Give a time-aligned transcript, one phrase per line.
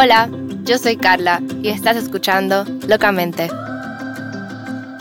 [0.00, 0.30] Hola,
[0.62, 3.48] yo soy Carla y estás escuchando Locamente.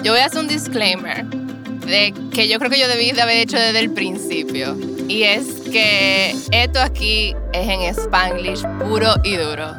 [0.01, 3.37] Yo voy a hacer un disclaimer de que yo creo que yo debí de haber
[3.37, 4.75] hecho desde el principio.
[5.07, 9.71] Y es que esto aquí es en Spanglish puro y duro.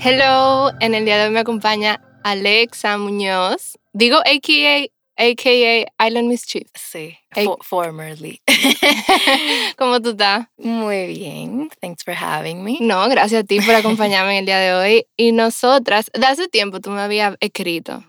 [0.00, 3.78] Hello, en el día de hoy me acompaña Alexa Muñoz.
[3.94, 6.68] Digo AKA, AKA Island Mischief.
[6.74, 7.44] Sí, Hey.
[7.46, 8.40] fo- formerly.
[9.76, 10.46] ¿Cómo tú estás?
[10.56, 12.78] Muy bien, thanks for having me.
[12.80, 15.06] No, gracias a ti por acompañarme en el día de hoy.
[15.16, 18.04] Y nosotras, de hace tiempo tú me habías escrito.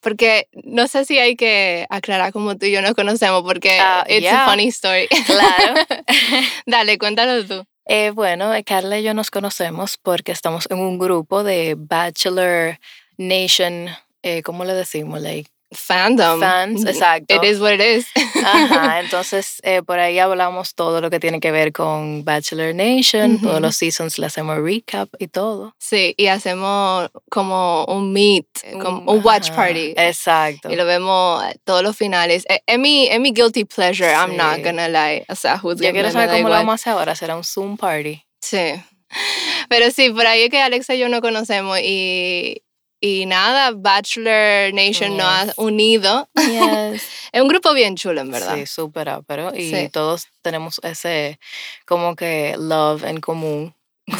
[0.00, 4.04] Porque no sé si hay que aclarar cómo tú y yo nos conocemos, porque Ah,
[4.08, 4.44] it's yeah.
[4.46, 5.06] a funny story.
[5.26, 5.74] Claro.
[6.66, 7.64] Dale, cuéntalo tú.
[7.84, 12.78] Eh, bueno, Carla y yo nos conocemos porque estamos en un grupo de Bachelor
[13.18, 13.88] Nation,
[14.22, 15.20] eh, ¿cómo le decimos?
[15.20, 16.40] Like, Fandom.
[16.40, 17.34] fans, exacto.
[17.36, 18.06] It is what it is.
[18.44, 23.40] Ajá, entonces eh, por ahí hablamos todo lo que tiene que ver con Bachelor Nation,
[23.40, 25.74] todos los seasons le hacemos recap y todo.
[25.78, 28.46] Sí, y hacemos como un meet,
[28.80, 29.94] como un watch party.
[29.96, 30.70] Exacto.
[30.70, 32.44] Y lo vemos todos los finales.
[32.66, 34.62] Es mi, es mi guilty pleasure, I'm not Sí.
[34.62, 35.24] gonna lie.
[35.28, 37.76] O sea, Yo juzguenme, quiero saber cómo lo vamos a hacer ahora, será un Zoom
[37.76, 38.22] party.
[38.40, 38.74] Sí.
[39.68, 42.62] Pero sí, por ahí es que Alexa y yo nos conocemos y,
[43.00, 45.54] y nada, Bachelor Nation nos ha Yes.
[45.58, 46.28] unido.
[46.34, 47.02] Yes.
[47.32, 48.54] Es un grupo bien chulo, en verdad.
[48.56, 49.88] Sí, súper pero y Sí.
[49.92, 51.38] todos tenemos ese
[51.86, 53.74] como que love en común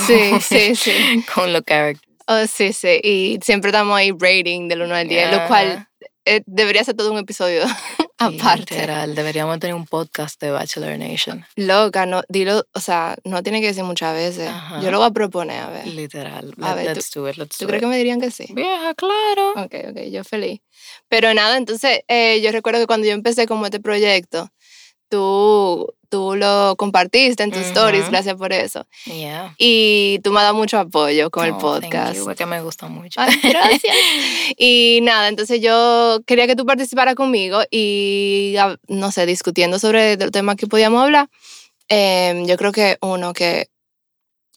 [0.07, 1.25] Sí, sí, sí.
[1.35, 2.03] con los characters.
[2.29, 3.01] Oh, sí, sí.
[3.05, 5.87] Y siempre estamos ahí rating del 1 al 10, lo cual.
[6.27, 7.63] Eh, debería ser todo un episodio
[8.19, 8.75] aparte.
[8.75, 11.45] Literal, deberíamos tener un podcast de Bachelor Nation.
[11.57, 14.49] Loca, no, dilo, o sea, no tiene que decir muchas veces.
[14.49, 14.81] Ajá.
[14.83, 15.87] Yo lo voy a proponer, a ver.
[15.87, 16.55] Literal.
[16.61, 17.85] A Let- ver, let's do it, let's ¿Tú do crees it.
[17.85, 18.47] que me dirían que sí?
[18.53, 19.53] Vieja, claro.
[19.57, 20.61] Ok, ok, yo feliz.
[21.09, 24.51] Pero nada, entonces eh, yo recuerdo que cuando yo empecé como este proyecto,
[25.09, 28.11] tú, tú lo compartiste en tus stories, Ujú.
[28.13, 28.87] gracias por eso.
[29.05, 29.55] Yeah.
[29.59, 32.17] Y tú me has dado mucho apoyo con el Oh, thank podcast.
[32.17, 33.21] you, que me gusta mucho.
[33.21, 33.95] Ay, gracias.
[34.57, 38.57] y nada, entonces yo quería que tú participaras conmigo y,
[38.89, 41.29] no sé, discutiendo sobre el tema que podíamos hablar.
[41.89, 43.69] Em, yo creo que uno que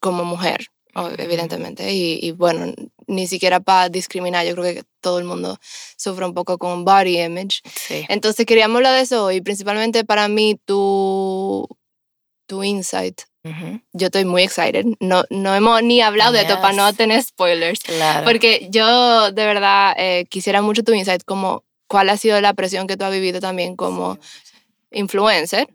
[0.01, 0.65] como mujer,
[1.17, 2.73] evidentemente, y, y bueno,
[3.07, 5.57] ni siquiera para discriminar, yo creo que todo el mundo
[5.97, 7.61] sufre un poco con body image.
[7.75, 8.05] Sí.
[8.09, 10.59] Entonces queríamos hablar de eso y principalmente para mí
[11.49, 11.67] tu,
[12.47, 13.21] tu insight.
[13.93, 14.85] Yo estoy muy excited.
[14.99, 17.79] No, no hemos ni hablado de esto para no tener spoilers.
[17.79, 18.25] Claro.
[18.25, 22.85] Porque yo de verdad eh, quisiera mucho tu insight, como cuál ha sido la presión
[22.85, 24.19] que tú has vivido también como
[24.91, 25.67] influencer.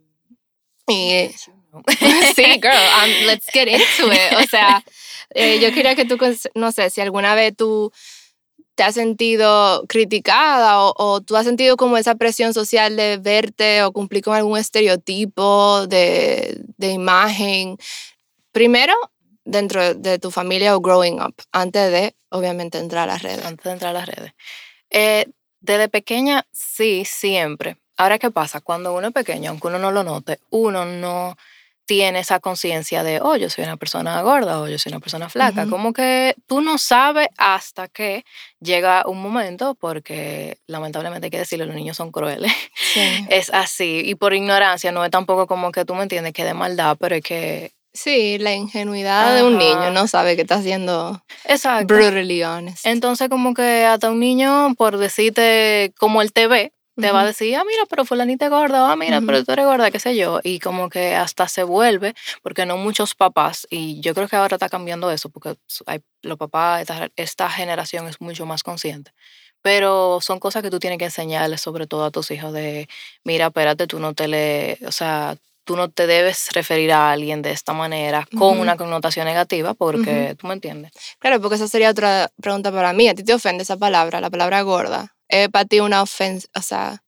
[0.87, 1.31] Y
[2.37, 4.33] sí, girl, um, let's get into it.
[4.39, 4.85] O sea,
[5.35, 6.17] eh, yo quería que tú,
[6.55, 7.91] no sé, si alguna vez tú
[8.75, 13.83] te has sentido criticada o, o tú has sentido como esa presión social de verte
[13.83, 17.77] o cumplir con algún estereotipo de, de imagen.
[18.53, 18.95] Primero,
[19.45, 23.45] dentro de tu familia o growing up, antes de, obviamente, entrar a las redes.
[23.45, 24.33] antes de entrar a las redes.
[24.91, 25.27] Eh,
[25.61, 27.79] desde pequeña, sí, siempre.
[27.97, 28.61] Ahora, ¿qué pasa?
[28.61, 31.37] Cuando uno es pequeño, aunque uno no lo note, uno no
[31.87, 35.29] tiene esa conciencia de, oh, yo soy una persona gorda o yo soy una persona
[35.29, 35.67] flaca.
[35.67, 38.25] Como que tú no sabes hasta que
[38.61, 42.53] llega un momento, porque lamentablemente hay que decirlo, los niños son crueles.
[42.75, 43.01] Sí.
[43.29, 44.03] es así.
[44.05, 47.17] Y por ignorancia, no es tampoco como que tú me entiendes que de maldad, pero
[47.17, 47.73] es que.
[47.97, 51.95] Sí, la ingenuidad de un niño no sabe que está siendo Exacto.
[51.95, 52.85] brutally honest.
[52.85, 56.33] Entonces, como que hasta un niño, por decirte como él
[56.97, 59.67] te va a decir, ah, mira, pero fulanita es gorda, ah, mira, pero tú eres
[59.67, 60.41] gorda, qué sé yo.
[60.43, 64.57] Y como que hasta se vuelve, porque no muchos papás, y yo creo que ahora
[64.57, 65.57] está cambiando eso, porque
[65.87, 69.13] hay, los papás, esta, esta generación es mucho más consciente.
[69.63, 72.89] Pero son cosas que tú tienes que enseñarles, sobre todo a tus hijos, de,
[73.25, 77.43] mira, espérate, tú no te le, o sea, tú no te debes referir a alguien
[77.43, 80.93] de esta manera con una connotación negativa, porque tú me entiendes.
[81.19, 83.09] Claro, porque esa sería otra pregunta para mí.
[83.09, 85.14] ¿A ti te ofende esa palabra, la palabra gorda?
[85.29, 86.49] ¿Es para ti una ofensa?
[86.55, 87.03] O sea,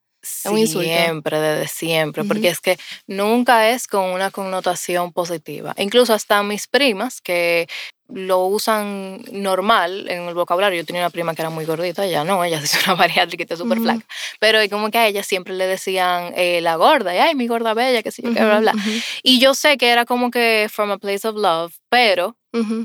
[0.47, 0.89] un insulto.
[0.89, 2.29] Siempre, desde siempre, Ujú.
[2.29, 5.75] porque es que nunca es con una connotación positiva.
[5.79, 7.69] Incluso hasta mis primas que
[8.09, 10.81] lo usan normal en el vocabulario.
[10.81, 13.45] Yo tenía una prima que era muy gordita, ella no, ella es una bariátrica y
[13.45, 13.85] está súper Ujú.
[13.89, 14.07] flaca.
[14.41, 17.75] Pero como que a ella siempre le decían eh, la gorda, y ay, mi gorda
[17.75, 18.73] bella, que sé yo, qué, bla, bla.
[18.73, 18.91] Ujú,
[19.23, 22.37] Y yo sé que era como que from a place of love, pero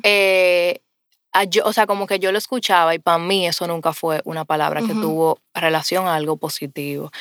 [0.03, 0.81] eh,
[1.49, 4.45] yo, o sea, como que yo lo escuchaba y para mí eso nunca fue una
[4.45, 5.01] palabra que Ujú.
[5.01, 7.11] tuvo relación a algo positivo.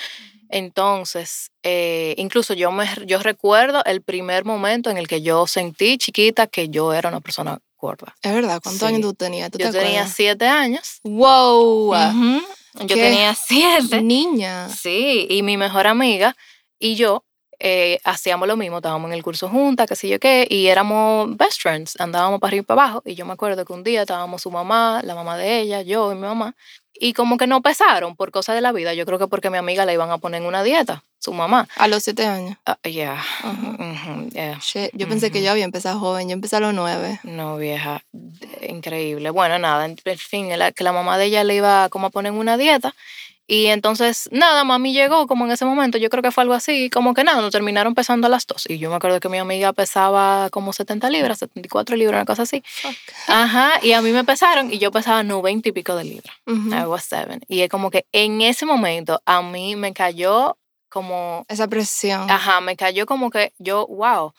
[0.48, 5.96] Entonces, eh, incluso yo, me, yo recuerdo el primer momento en el que yo sentí
[5.96, 8.14] chiquita que yo era una persona gorda.
[8.22, 8.84] Es verdad, ¿cuántos Sí.
[8.94, 9.50] años tú tenías?
[9.50, 10.16] ¿Tú Yo te tenía acuerdas?
[10.16, 11.00] siete años.
[11.04, 11.90] ¡Wow!
[11.94, 12.42] Ujú.
[12.80, 13.02] Yo ¿Qué?
[13.04, 14.02] tenía siete.
[14.02, 14.68] Niña.
[14.68, 16.36] Sí, y mi mejor amiga
[16.78, 17.24] y yo
[17.60, 21.36] eh, hacíamos lo mismo, estábamos en el curso juntas, qué sé yo qué, y éramos
[21.36, 23.02] best friends, andábamos para arriba y para abajo.
[23.04, 26.10] Y yo me acuerdo que un día estábamos su mamá, la mamá de ella, yo
[26.12, 26.54] y mi mamá,
[26.94, 28.92] y como que no pesaron por cosas de la vida.
[28.94, 31.66] Yo creo que porque mi amiga la iban a poner en una dieta, su mamá.
[31.76, 32.56] A los siete años.
[32.66, 33.12] Ah, yeah.
[33.14, 33.52] Ajá.
[33.52, 34.58] Ujú, yeah.
[34.60, 37.20] Shit, yo pensé que yo había empezado joven, yo empecé a los nueve.
[37.22, 38.02] No, vieja,
[38.68, 39.30] increíble.
[39.30, 42.10] Bueno, nada, en en fin, la- que la mamá de ella le iba como a
[42.10, 42.94] poner en una dieta.
[43.50, 46.88] Y entonces, nada, mami llegó como en ese momento, yo creo que fue algo así,
[46.88, 48.64] como que nada, nos terminaron pesando a las dos.
[48.70, 52.42] Y yo me acuerdo que mi amiga pesaba como 70 libras, 74 libras, una cosa
[52.42, 52.62] así.
[53.26, 56.32] Ajá, y a mí me pesaron y yo pesaba 90 y pico de libras.
[56.46, 56.72] Ujú.
[56.72, 57.40] I was seven.
[57.48, 60.56] Y es como que en ese momento a mí me cayó
[60.88, 62.30] como Esa presión.
[62.30, 64.32] Ajá, me cayó como que yo, wow,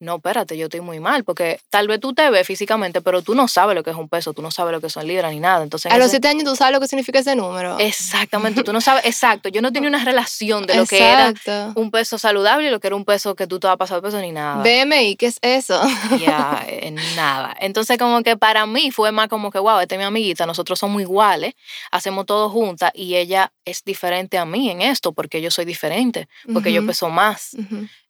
[0.00, 3.34] no, espérate, yo estoy muy mal, porque tal vez tú te ves físicamente, pero tú
[3.34, 5.40] no sabes lo que es un peso, tú no sabes lo que son libras ni
[5.40, 5.62] nada.
[5.62, 7.78] Entonces, en a los ese- siete años tú sabes lo que significa ese número.
[7.78, 11.28] Exactamente, tú no sabes, exacto, yo no tenía una relación de lo que era
[11.74, 13.98] un peso saludable y lo que era un peso que tú te vas a pasar
[13.98, 14.62] de peso ni nada.
[14.62, 15.80] BMI, ¿qué es eso?
[16.18, 17.54] Ya, eh, nada.
[17.60, 20.78] Entonces, como que para mí fue más como que, wow, esta es mi amiguita, nosotros
[20.78, 21.54] somos iguales,
[21.90, 26.28] hacemos todo juntas y ella es diferente a mí en esto, porque yo soy diferente,
[26.52, 27.56] porque yo peso más.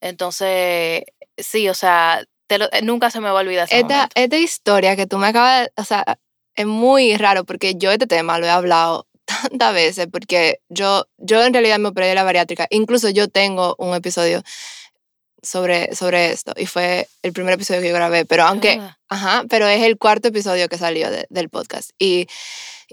[0.01, 1.05] Entonces,
[1.39, 4.13] sí, o sea, te lo- eh, nunca se me va a olvidar ese Esta, momento.
[4.17, 6.05] esta historia que tú me acabas de, o sea,
[6.57, 9.07] es muy raro porque yo este tema lo he hablado
[9.51, 12.67] tantas veces porque yo, yo en realidad me operé de la bariátrica.
[12.71, 14.43] Incluso yo tengo un episodio
[15.43, 19.45] sobre, sobre esto y fue el primer episodio que yo grabé, pero aunque, Ah, ajá,
[19.49, 21.91] pero es el cuarto episodio que salió de- del podcast.
[21.99, 22.27] Y,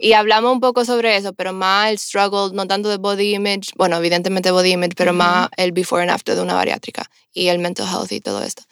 [0.01, 3.71] y hablamos un poco sobre eso, pero más el struggle, no tanto de body image,
[3.75, 7.59] bueno, evidentemente body image, pero más el before and after de una bariátrica y el
[7.59, 8.63] mental health y todo esto.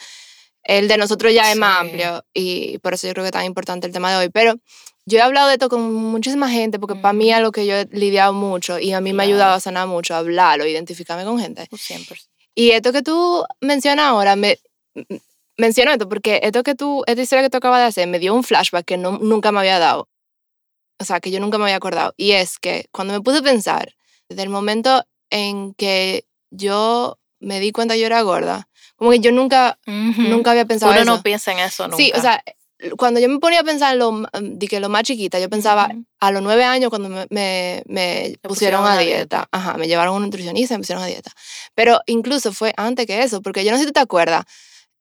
[0.63, 3.45] El de nosotros ya es más amplio y por eso yo creo que es tan
[3.45, 4.29] importante el tema de hoy.
[4.29, 4.55] Pero
[5.05, 7.75] yo he hablado de esto con muchísima gente porque para mí es algo que yo
[7.75, 11.25] he lidiado mucho y a mí me ha ayudado a sanar mucho, a hablarlo, identificarme
[11.25, 11.67] con gente.
[11.69, 12.19] pues siempre.
[12.55, 14.59] Y esto que tú mencionas ahora, me
[15.57, 18.33] menciono esto porque esto que tú, esta historia que tú acabas de hacer me dio
[18.33, 20.07] un flashback que no, nunca me había dado.
[20.99, 22.13] O sea, que yo nunca me había acordado.
[22.17, 23.93] Y es que cuando me puse a pensar,
[24.27, 28.67] desde el momento en que yo me di cuenta que yo era gorda,
[28.97, 31.11] como que yo nunca, nunca había pensado Uno eso.
[31.15, 31.97] no piensa en eso nunca.
[31.97, 32.43] Sí, o sea,
[32.97, 35.49] cuando yo me ponía a pensar en lo, m- de que lo más chiquita, yo
[35.49, 39.15] pensaba a los nueve años cuando me, me, me pusieron, pusieron a dieta.
[39.17, 39.47] dieta.
[39.51, 41.31] Ajá, me llevaron a un nutricionista y me pusieron a dieta.
[41.75, 44.43] Pero incluso fue antes que eso, porque yo no sé si tú te acuerdas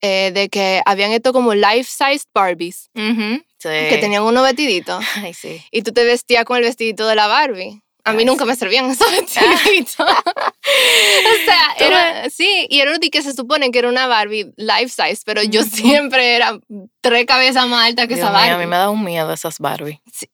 [0.00, 3.68] eh, de que habían esto como life-sized Barbies, Ujú, sí.
[3.68, 5.62] que tenían unos vestiditos Ay, sí.
[5.70, 7.82] y tú te vestías con el vestidito de la Barbie.
[8.04, 8.48] A mí Ay, nunca sí.
[8.50, 10.00] me servían esos vestiditos.
[10.00, 15.22] o sea, era, sí, y era que se supone que era una Barbie life size,
[15.26, 16.58] pero yo siempre era
[17.02, 18.54] tres cabezas más alta que Dios esa mío, Barbie.
[18.54, 20.00] a mí me da un miedo esas Barbie.
[20.04, 20.26] Co-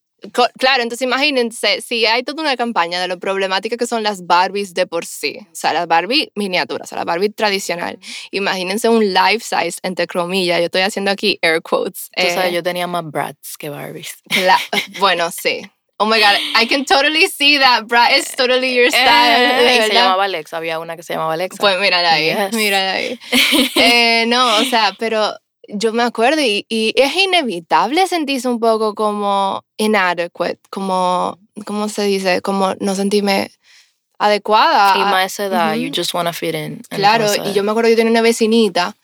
[0.58, 4.74] Claro, entonces imagínense, si hay toda una campaña de lo problemática que son las Barbies
[4.74, 7.98] de por sí, o sea, las Barbie miniaturas, o sea, la Barbie tradicional,
[8.30, 12.10] imagínense un life size, entre comillas, yo estoy haciendo aquí air quotes.
[12.16, 14.16] Tú sabes, eh, yo tenía más brats que Barbies.
[14.44, 14.58] la-
[14.98, 15.62] bueno, sí.
[15.98, 18.16] Oh my God, I can totally see that, Brad.
[18.18, 19.06] It's totally your style.
[19.06, 21.56] Eh, y se llamaba Alexa, había una que se llamaba Alexa.
[21.60, 22.52] Pues mírala ahí, Yes.
[22.52, 23.18] mírala ahí.
[23.76, 25.32] Eh, no, o sea, pero
[25.68, 32.02] yo me acuerdo y, y es inevitable sentirse un poco como inadequate, como, ¿cómo se
[32.04, 32.42] dice?
[32.42, 33.50] Como no sentirme
[34.18, 34.94] adecuada.
[34.96, 36.82] y más a esa edad, you just wanna fit in.
[36.88, 38.96] Claro, y yo me acuerdo yo tenía una vecinita.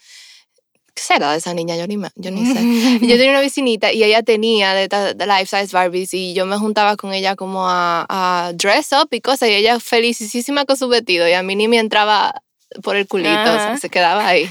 [0.95, 1.77] ¿Qué será de esa niña?
[1.77, 2.61] Yo ni, me- yo ni sé.
[3.07, 4.89] Yo tenía una vecinita y ella tenía de,
[5.25, 9.21] life size Barbies y yo me juntaba con ella como a, a dress up y
[9.21, 12.43] cosas y ella felicísima con su vestido y a mí ni me entraba
[12.83, 13.79] por el culito, o sea, Ajá.
[13.79, 14.51] se quedaba ahí.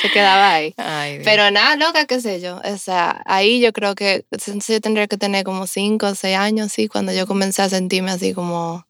[0.00, 0.74] Se quedaba ahí.
[0.76, 1.20] Ay.
[1.24, 2.60] Pero nada, loca, qué sé yo.
[2.64, 4.24] O sea, ahí yo creo que
[4.68, 8.10] yo tendría que tener como 5 o 6 años, sí, cuando yo comencé a sentirme
[8.10, 8.86] así como...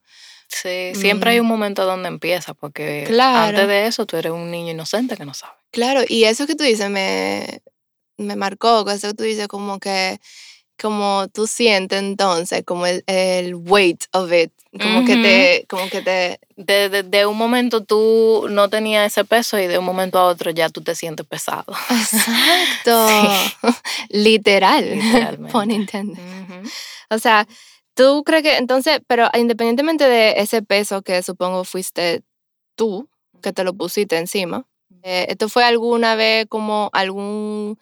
[0.47, 1.41] Sí, siempre hay Mm.
[1.41, 3.49] un momento donde empieza, porque Claro.
[3.57, 5.53] antes de eso tú eres un niño inocente que no sabe.
[5.71, 7.61] Claro, y eso que tú dices me,
[8.17, 10.19] me marcó, eso que tú dices como que,
[10.81, 14.51] como tú sientes entonces, como el, el weight of it,
[14.81, 19.23] como que te, como que te, De, de, de un momento tú no tenías ese
[19.23, 21.65] peso y de un momento a otro ya tú te sientes pesado.
[21.89, 23.07] exacto,
[24.09, 25.51] literal, Literalmente.
[25.51, 26.19] pun intended.
[27.09, 27.47] O sea,
[27.93, 32.23] tú crees que entonces, pero independientemente de ese peso que supongo fuiste
[32.75, 33.07] tú,
[33.41, 34.65] que te lo pusiste encima,
[35.03, 37.77] eh, ¿esto fue alguna vez como algún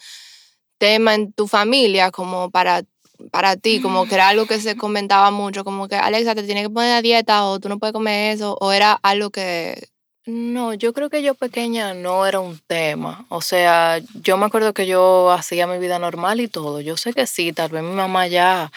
[0.84, 2.84] tema en tu familia como para,
[3.32, 6.62] para ti, como que era algo que se comentaba mucho, como que Alexa te tiene
[6.62, 9.88] que poner a dieta o tú no puedes comer eso, o era algo que...
[10.26, 13.26] No, yo creo que yo pequeña no era un tema.
[13.30, 16.82] O sea, yo me acuerdo que yo hacía mi vida normal y todo.
[16.82, 18.70] Yo sé que sí, tal vez mi mamá ya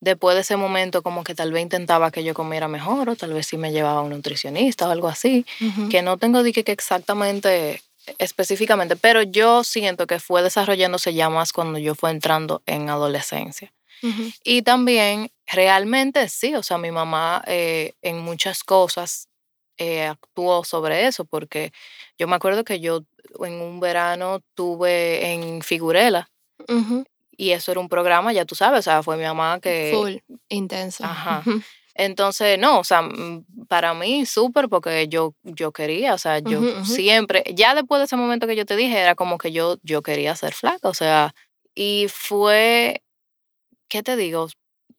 [0.00, 3.34] después de ese momento como que tal vez intentaba que yo comiera mejor o tal
[3.34, 5.44] vez sí me llevaba a un nutricionista o algo así,
[5.90, 7.82] que no tengo de que que exactamente
[8.18, 13.72] específicamente, pero yo siento que fue desarrollándose ya más cuando yo fue entrando en adolescencia.
[14.02, 14.30] Ujú.
[14.44, 19.28] Y también realmente sí, o sea, mi mamá eh, en muchas cosas
[19.76, 21.72] eh, actuó sobre eso, porque
[22.18, 23.04] yo me acuerdo que yo
[23.40, 26.30] en un verano tuve en Figurela
[26.68, 27.04] Ujú.
[27.36, 29.92] y eso era un programa, ya tú sabes, o sea, fue mi mamá que...
[29.94, 31.04] Full, intenso.
[31.04, 31.42] Ajá.
[32.00, 36.62] Entonces, no, o sea, mm, para mí súper porque yo, yo quería, o sea, yo
[36.82, 40.00] siempre, ya después de ese momento que yo te dije, era como que yo, yo
[40.00, 41.34] quería ser flaca, o sea,
[41.74, 43.02] y fue,
[43.88, 44.48] ¿qué te digo?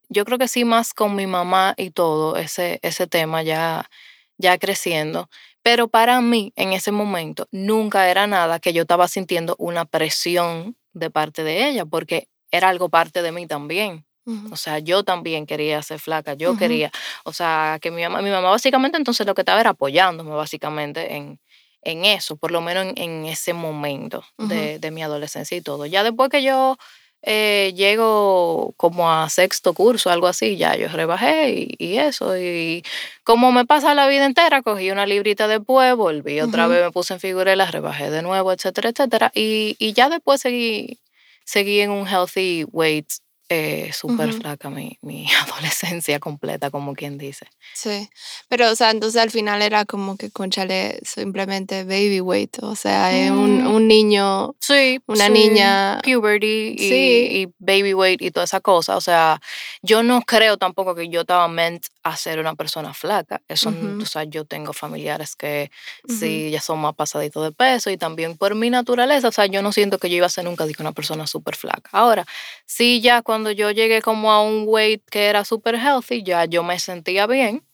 [0.09, 3.89] Yo creo que sí más con mi mamá y todo, ese, ese tema ya,
[4.37, 5.27] ya creciendo.
[5.63, 10.77] Pero para mí, en ese momento, nunca era nada que yo estaba sintiendo una presión
[10.93, 14.05] de parte de ella, porque era algo parte de mí también.
[14.51, 16.91] O sea, yo también quería ser flaca, yo quería,
[17.23, 21.15] o sea, que mi mamá, mi mamá básicamente entonces lo que estaba era apoyándome básicamente
[21.15, 21.39] en,
[21.81, 25.85] en eso, por lo menos en, en ese momento de, de mi adolescencia y todo.
[25.87, 26.77] Ya después que yo
[27.23, 32.37] eh, llego como a sexto curso, algo así, ya yo rebajé y, y eso.
[32.37, 32.83] Y
[33.23, 37.13] como me pasa la vida entera, cogí una librita después, volví otra vez, me puse
[37.15, 39.31] en figurela, rebajé de nuevo, etcétera, etcétera.
[39.35, 40.99] Y, y ya después seguí,
[41.43, 43.07] seguí en un healthy weight
[43.53, 47.47] eh, súper flaca mi, mi adolescencia completa, como quien dice.
[47.73, 48.09] Sí,
[48.47, 53.11] pero o sea, entonces al final era como que conchale simplemente baby weight, o sea,
[53.11, 53.75] es un, Mm.
[53.75, 57.27] un niño, Sí, Una sí, niña- Puberty y, Sí.
[57.41, 58.95] y baby weight y toda esa cosa.
[58.95, 59.41] O sea,
[59.81, 63.41] yo no creo tampoco que yo estaba meant a ser una persona flaca.
[63.49, 65.71] Eso, o sea, yo tengo familiares que
[66.07, 66.15] Ujú.
[66.19, 69.27] sí ya son más pasaditos de peso y también por mi naturaleza.
[69.27, 71.55] O sea, yo no siento que yo iba a ser nunca dije, una persona súper
[71.57, 71.89] flaca.
[71.91, 72.25] Ahora,
[72.65, 76.61] sí, ya cuando yo llegué como a un weight que era súper healthy, ya yo
[76.61, 77.65] me sentía bien.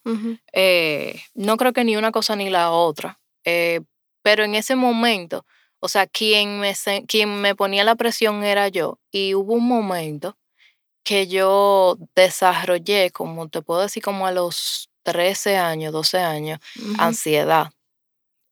[0.54, 3.20] Eh, no creo que ni una cosa ni la otra.
[3.44, 3.82] Eh,
[4.22, 5.46] pero en ese momento,
[5.80, 6.74] o sea, quien me,
[7.08, 9.00] quien me ponía la presión era yo.
[9.12, 10.38] Y hubo un momento
[11.04, 16.60] que yo desarrollé, como te puedo decir, como a los 13 años, 12 años,
[16.98, 17.72] ansiedad.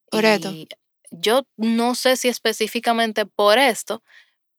[0.09, 0.51] Por esto.
[0.51, 0.67] Y
[1.11, 4.01] yo no sé si específicamente por esto,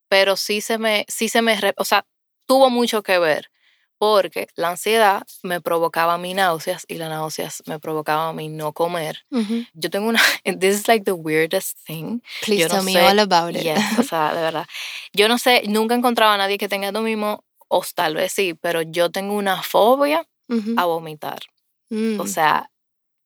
[0.08, 2.06] pero sí se me, sí se me, o sea,
[2.46, 3.50] tuvo mucho que ver,
[3.98, 9.24] porque la ansiedad me provocaba mis náuseas y las náuseas me provocaban mi no comer.
[9.30, 9.64] Ujú.
[9.74, 10.20] Yo tengo una,
[10.60, 12.20] this is like the weirdest thing.
[12.42, 13.62] Please Yo no tell me sé- all about it.
[13.62, 14.66] Yes, o sea, de verdad.
[15.12, 18.32] Yo no sé, nunca he encontrado a nadie que tenga lo mismo, o tal vez
[18.32, 20.74] sí, pero yo tengo una fobia Ujú.
[20.76, 21.40] a vomitar.
[21.90, 22.70] Mm, O sea,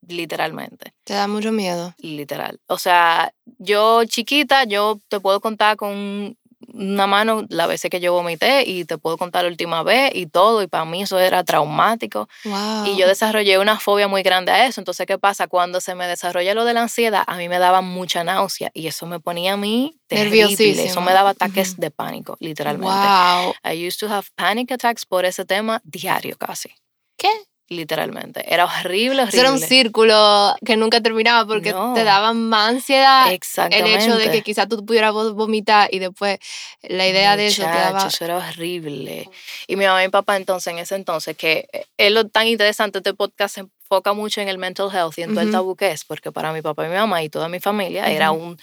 [0.06, 1.94] literalmente te da mucho miedo.
[1.98, 2.60] literal.
[2.68, 6.36] O sea, yo chiquita, yo te puedo contar con
[6.72, 10.26] una mano las veces que yo vomité y te puedo contar la última vez y
[10.26, 12.28] todo, y para mí eso era traumático.
[12.44, 12.86] Wow.
[12.86, 14.80] Y yo desarrollé una fobia muy grande a eso.
[14.80, 15.48] Entonces, ¿qué pasa?
[15.48, 18.86] Cuando se me desarrolla lo de la ansiedad, a mí me daba mucha náusea y
[18.86, 20.84] eso me ponía a mí terrible.
[20.84, 22.86] Eso me daba ataques de pánico, literalmente.
[22.86, 23.54] Wow.
[23.64, 26.70] I used to have panic attacks por ese tema diario casi,
[27.16, 27.28] ¿Qué?
[27.70, 28.42] Literalmente.
[28.52, 29.68] Era horrible, Eso era un horrible.
[29.68, 31.94] círculo que nunca terminaba porque No.
[31.94, 36.38] te daba más ansiedad el hecho de que quizás tú pudieras vo- vomitar y después
[36.82, 37.92] la idea de eso te daba...
[37.92, 39.30] Muchacho, eso era horrible.
[39.68, 42.46] Y mi mamá y mi papá entonces, en ese entonces, que eh, es lo tan
[42.48, 45.76] interesante, este podcast se enfoca mucho en el mental health y en todo el tabú
[45.76, 48.42] que es, porque para mi papá y mi mamá y toda mi familia era Ujú.
[48.42, 48.58] un,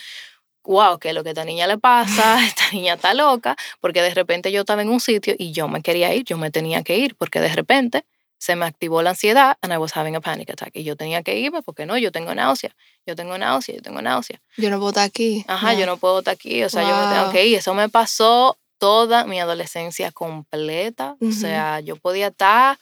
[0.63, 4.13] wow, que lo que a esta niña le pasa, esta niña está loca, porque de
[4.13, 6.97] repente yo estaba en un sitio y yo me quería ir, yo me tenía que
[6.97, 8.03] ir, porque de repente
[8.37, 10.71] se me activó la ansiedad and I was having a panic attack.
[10.73, 12.75] Y yo tenía que irme porque no, yo tengo náusea,
[13.05, 14.41] yo tengo náusea, yo tengo náusea.
[14.57, 15.45] Yo no puedo estar aquí.
[15.47, 17.57] Ajá, yo no puedo estar aquí, o sea, yo me tengo que ir.
[17.57, 21.15] Eso me pasó toda mi adolescencia completa.
[21.21, 22.77] O sea, yo podía estar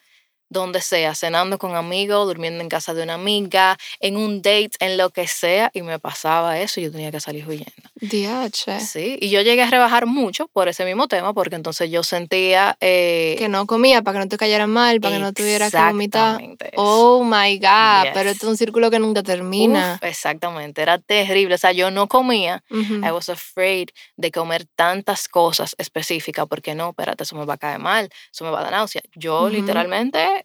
[0.50, 4.98] donde sea, cenando con amigos, durmiendo en casa de una amiga, en un date, en
[4.98, 7.72] lo que sea, y me pasaba eso y yo tenía que salir huyendo.
[8.02, 8.80] DH.
[8.80, 12.78] Sí, y yo llegué a rebajar mucho por ese mismo tema, porque entonces yo sentía...
[12.82, 15.78] eh, Que no comía para que no te cayeras mal, para que no tuvieras que
[15.78, 16.42] vomitar.
[16.42, 16.72] eso.
[16.75, 19.96] Oh my God, pero esto es un círculo que nunca termina.
[19.96, 21.56] Uf, exactamente, era terrible.
[21.56, 22.64] O sea, yo no comía.
[22.72, 27.58] I was afraid de comer tantas cosas específicas porque no, espérate, eso me va a
[27.58, 29.02] caer mal, eso me va a dar náusea.
[29.16, 30.45] Yo literalmente,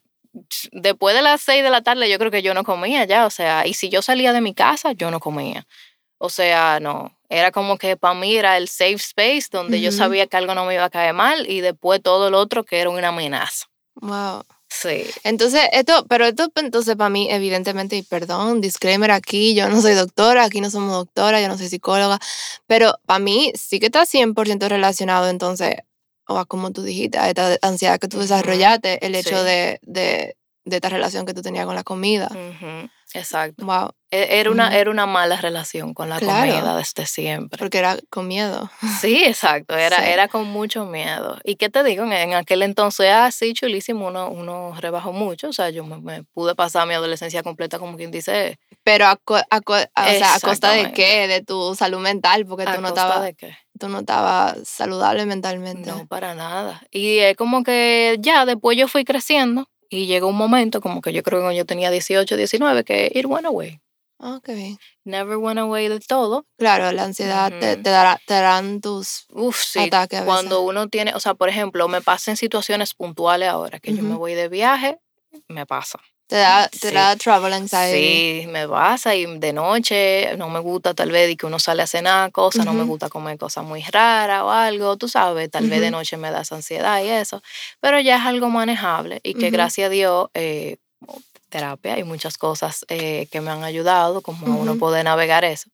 [0.73, 3.31] después de las 6 de la tarde, yo creo que yo no comía ya, o
[3.31, 5.67] sea, y si yo salía de mi casa, yo no comía.
[6.19, 10.27] O sea, no, era como que para mí era el safe space donde yo sabía
[10.27, 12.91] que algo no me iba a caer mal y después todo lo otro que era
[12.91, 13.67] una amenaza.
[13.95, 14.45] Wow.
[14.69, 15.05] Sí.
[15.25, 19.81] Entonces, esto, pero esto, pues, entonces, para mí, evidentemente, y perdón, disclaimer aquí, yo no
[19.81, 22.19] soy doctora, aquí no somos doctora, yo no soy psicóloga,
[22.67, 25.77] pero para mí sí que está 100% relacionado, entonces,
[26.31, 29.45] o a como tú dijiste, a esta ansiedad que tú desarrollaste, el hecho Sí.
[29.45, 32.29] de, de, de esta relación que tú tenías con la comida.
[33.13, 33.65] Exacto.
[33.67, 36.53] Wow, E- Era una, era una mala relación con la Claro.
[36.53, 37.59] comida desde siempre.
[37.59, 38.71] porque era con miedo.
[39.01, 40.03] Sí, exacto, era, Sí.
[40.07, 41.37] era con mucho miedo.
[41.45, 42.05] ¿Y qué te digo?
[42.05, 46.23] En, aquel entonces, ah, sí, chulísimo, uno, uno rebajó mucho, o sea, yo me, me
[46.23, 49.17] pude pasar mi adolescencia completa como quien dice, Pero a, a
[49.51, 51.27] a- o sea, a costa de qué?
[51.27, 53.57] De tu salud mental, porque ¿a tú no costa estabas de qué?
[53.81, 55.91] Tú no estabas saludable mentalmente.
[55.91, 56.81] No, para nada.
[56.93, 61.13] Y es como que ya después yo fui creciendo y llegó un momento, como que
[61.13, 63.81] yo creo que cuando yo tenía 18, 19, que it went away.
[64.21, 64.79] Ah, qué bien.
[65.05, 66.45] Never went away del todo.
[66.59, 67.83] Claro, la ansiedad te, Ujú.
[67.83, 69.79] te, dará, te darán tus Uf, sí.
[69.81, 70.27] ataques a veces.
[70.27, 74.03] Cuando uno tiene, o sea, por ejemplo, me pasa en situaciones puntuales ahora, que yo
[74.05, 74.99] me voy de viaje,
[75.49, 75.99] me pasa.
[76.31, 76.95] Te da, te Sí.
[76.95, 78.41] da travel anxiety.
[78.43, 81.83] Sí, me pasa y de noche no me gusta tal vez y que uno sale
[81.83, 85.69] a cenar cosas, no me gusta comer cosas muy raras o algo, tú sabes, tal
[85.69, 87.43] vez de noche me da esa ansiedad y eso,
[87.81, 90.77] pero ya es algo manejable y que gracias a Dios, eh,
[91.49, 95.69] terapia y muchas cosas eh, que me han ayudado como uno poder navegar eso.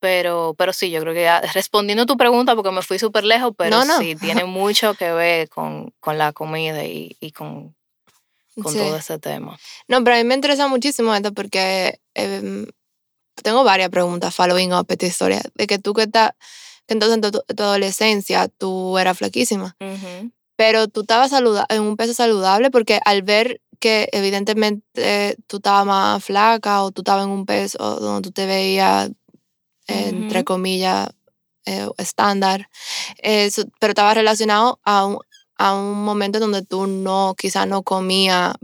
[0.00, 3.24] Pero, pero sí, yo creo que ya, respondiendo a tu pregunta, porque me fui súper
[3.24, 3.98] lejos, pero No, no.
[4.00, 7.74] sí, tiene mucho que ver con, con la comida y, y con,
[8.62, 8.78] con Sí.
[8.78, 9.58] todo ese tema.
[9.88, 12.66] No, pero a mí me interesa muchísimo esto porque em,
[13.42, 15.42] tengo varias preguntas following up esta historia.
[15.54, 16.32] De que tú que estás,
[16.86, 20.30] que entonces en tu, tu adolescencia tú eras flaquísima, Ujú.
[20.56, 26.24] pero tú estabas en un peso saludable porque al ver que evidentemente tú estabas más
[26.24, 29.10] flaca o tú estabas en un peso donde tú te veías,
[29.88, 30.44] eh, entre Ujú.
[30.46, 31.08] comillas,
[31.66, 32.68] eh, estándar,
[33.20, 35.18] pero estaba relacionado a un,
[35.58, 38.54] a un momento donde tú no, quizás no comías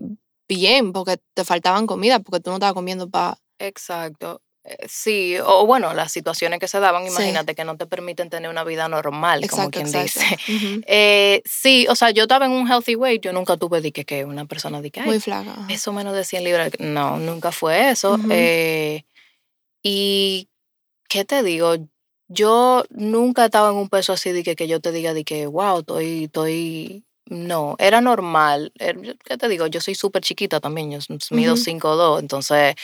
[0.49, 3.39] bien porque te faltaban comida, porque tú no estabas comiendo para...
[3.59, 4.43] Exacto.
[4.65, 7.11] Eh, Sí, o bueno, las situaciones que se daban, Sí.
[7.11, 10.21] imagínate que no te permiten tener una vida normal, como quien exacto.
[10.47, 10.83] dice.
[10.87, 14.05] Eh, sí, o sea, yo estaba en un healthy weight, yo nunca tuve de que,
[14.05, 15.55] que una persona de que, Muy "Ay, flaca.
[15.69, 16.73] eso menos de 100 libras.
[16.79, 18.19] No, nunca fue eso.
[18.31, 19.05] Eh,
[19.83, 20.49] y,
[21.09, 21.77] ¿qué te digo?
[22.33, 25.47] Yo nunca estaba en un peso así de que, que yo te diga de que,
[25.47, 27.05] wow, estoy, estoy...
[27.27, 28.73] No, era normal.
[28.79, 29.67] Er- ¿Qué te digo?
[29.67, 30.99] Yo soy súper chiquita también, yo
[31.31, 31.63] mido Ujú.
[31.63, 32.75] 5'2", entonces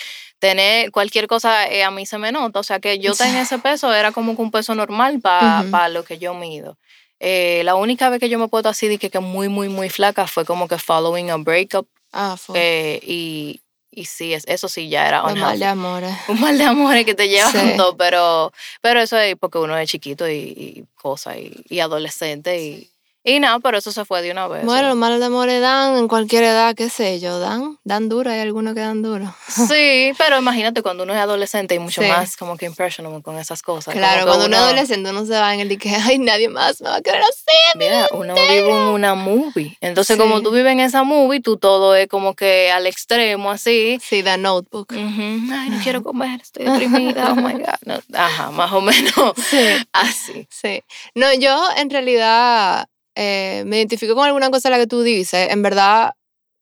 [0.40, 2.58] tener cualquier cosa eh, a mí se me nota.
[2.60, 5.94] O sea, que yo en ese peso era como que un peso normal para Ujú.
[5.94, 6.76] lo que yo mido.
[7.20, 9.90] Eh, la única vez que yo me puedo así de que, que muy, muy, muy
[9.90, 11.88] flaca fue como que following a breakup.
[12.12, 12.58] Ah, fue.
[12.60, 13.60] eh, y,
[13.96, 16.14] y sí, es, eso sí ya era Lo mal de amores.
[16.28, 17.58] Un mal de amores que te lleva Sí.
[17.76, 22.60] todo, pero, pero eso es porque uno es chiquito y, y cosa, y, y adolescente,
[22.62, 22.90] y,
[23.26, 24.64] y nada, pero eso se fue de una vez.
[24.64, 28.30] Bueno, los malos de amores dan en cualquier edad, qué sé yo, dan, dan duro,
[28.30, 29.34] hay algunos que dan duro.
[29.68, 32.08] Sí, pero imagínate cuando uno es adolescente y mucho Sí.
[32.08, 33.94] más como que impressionable con esas cosas.
[33.94, 36.80] Claro, cuando uno es adolescente uno se va en el de que, ay, nadie más
[36.80, 37.56] me va a querer así.
[37.76, 39.76] Mira, uno vive en una movie.
[39.80, 43.98] Entonces, como tú vives en esa movie, tú todo es como que al extremo, así.
[44.02, 44.92] Sí, The Notebook.
[44.92, 47.32] Ay, no quiero comer, estoy deprimida.
[47.32, 47.80] Oh my God.
[47.84, 49.12] No, ajá, más o menos
[49.50, 49.66] Sí.
[49.92, 50.46] así.
[50.50, 50.82] Sí.
[51.14, 52.86] No, yo en realidad
[53.16, 55.50] eh, me identifico con alguna cosa la que tú dices.
[55.50, 56.12] En verdad,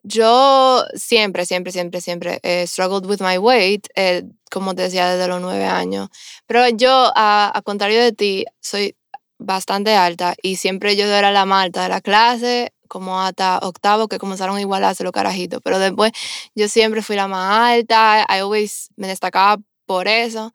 [0.04, 5.28] yo siempre, siempre, siempre, siempre eh, struggled with my weight, eh, como te decía, desde
[5.28, 6.08] los nueve años.
[6.46, 8.96] Pero yo, a, a contrario de ti, soy
[9.38, 14.08] bastante alta y siempre yo era la más alta de la clase, como hasta octavo
[14.08, 15.60] que comenzaron a igualarse los carajitos.
[15.64, 16.12] Pero después
[16.54, 20.54] yo siempre fui la más alta, I always me destacaba por eso.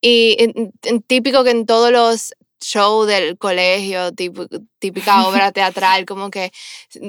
[0.00, 0.36] Y
[1.06, 4.46] típico que en todos los shows del colegio, tipo-
[4.78, 6.52] típica obra teatral, como que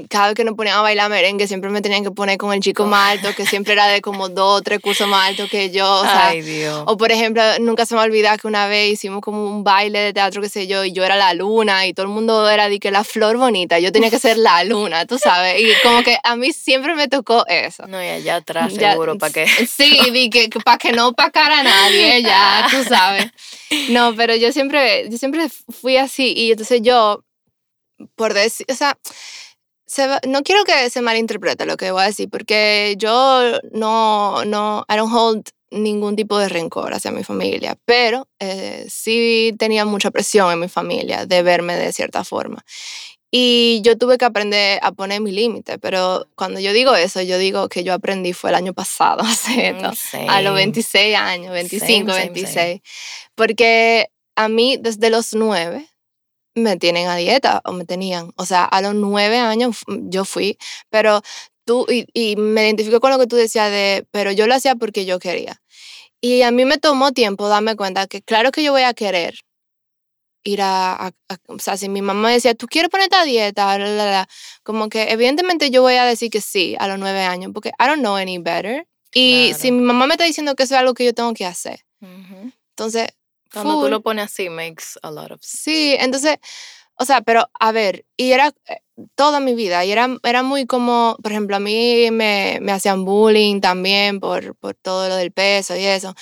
[0.10, 2.60] cada vez que nos ponían a bailar merengue siempre me tenían que poner con el
[2.60, 5.72] chico más alto, que siempre era de como dos o tres cursos más alto que
[5.72, 5.92] yo.
[5.92, 6.84] O sea, Ay, Dios.
[6.88, 10.14] o por ejemplo, nunca se me olvida que una vez hicimos como un baile de
[10.14, 12.80] teatro, qué sé yo, y yo era la luna y todo el mundo era de
[12.80, 15.60] que la flor bonita, yo tenía que ser la luna, tú sabes.
[15.62, 17.88] Y como que a mí siempre me tocó eso.
[17.88, 19.48] No, y allá atrás Ya, seguro, para que...
[19.48, 23.26] Sí, di que, para que no opacara a nadie, ya, tú sabes.
[23.90, 27.24] No, pero yo siempre, yo siempre fui así y entonces yo,
[28.16, 28.98] por decir, o sea,
[29.86, 34.44] se va- no quiero que se malinterprete lo que voy a decir, porque yo no,
[34.46, 39.86] no, I don't hold ningún tipo de rencor hacia mi familia, pero eh, sí tenía
[39.86, 42.64] mucha presión en mi familia de verme de cierta forma.
[43.36, 47.40] Y yo tuve que aprender a poner mi límite, pero cuando yo digo eso, yo
[47.40, 50.54] digo que yo aprendí fue el año pasado a hacer esto, a los Same.
[50.54, 52.82] 26 años, 25, Same, same, 26.
[53.34, 55.90] Porque a mí desde los 9
[56.56, 58.32] me tienen a dieta o me tenían.
[58.36, 60.58] O sea, a los 9 años yo fui,
[60.90, 61.22] pero
[61.66, 64.76] tú, y, y me identifico con lo que tú decías de, pero yo lo hacía
[64.76, 65.62] porque yo quería.
[66.22, 69.36] Y a mí me tomó tiempo darme cuenta que claro que yo voy a querer
[70.44, 71.12] ir a,
[71.48, 74.28] o sea, si mi mamá me decía, ¿tú quieres ponerte a dieta?
[74.64, 77.88] como que evidentemente yo voy a decir que sí a los nueve años, porque I
[77.88, 78.86] don't know any better.
[79.14, 81.46] Y si mi mamá me está diciendo que eso es algo que yo tengo que
[81.46, 81.86] hacer.
[82.02, 83.08] Entonces...
[83.54, 85.64] Cuando tú lo pones así, makes a lot of sense.
[85.64, 86.38] Sí, entonces,
[86.96, 88.80] o sea, pero a ver, y era eh,
[89.16, 93.06] toda mi vida, y era, era muy como, por ejemplo, a mí me, me hacían
[93.06, 96.14] bullying también por, por todo lo del peso y eso.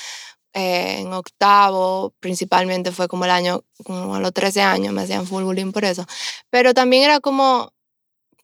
[0.53, 5.25] Eh, en octavo, principalmente fue como el año, como a los 13 años, me hacían
[5.25, 6.05] full bullying por eso.
[6.49, 7.73] Pero también era como,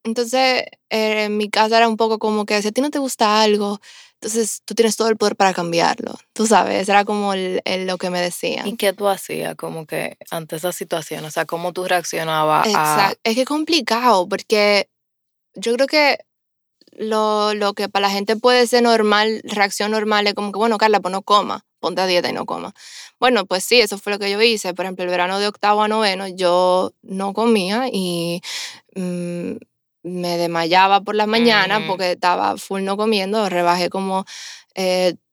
[0.03, 2.99] entonces eh, en mi casa era un poco como que si a ti no te
[2.99, 3.79] gusta algo,
[4.19, 8.09] entonces tú tienes todo el poder para cambiarlo, tú sabes, era como el, lo que
[8.09, 8.67] me decían.
[8.67, 11.23] ¿Y qué tú hacías como que ante esa situación?
[11.23, 12.67] O sea, ¿cómo tú reaccionabas?
[12.67, 13.19] Exacto.
[13.23, 14.89] Es que es complicado porque
[15.53, 16.19] yo creo que
[16.93, 20.79] lo, lo que para la gente puede ser normal, reacción normal, es como que, bueno,
[20.79, 22.73] Carla, pues no coma ponte a dieta y no coma.
[23.19, 24.73] Bueno, pues sí, eso fue lo que yo hice.
[24.73, 28.41] Por ejemplo, el verano de octavo a noveno yo no comía y
[28.95, 29.57] mm,
[30.07, 33.49] me desmayaba por la mañana porque estaba full no comiendo.
[33.49, 34.25] Rebajé como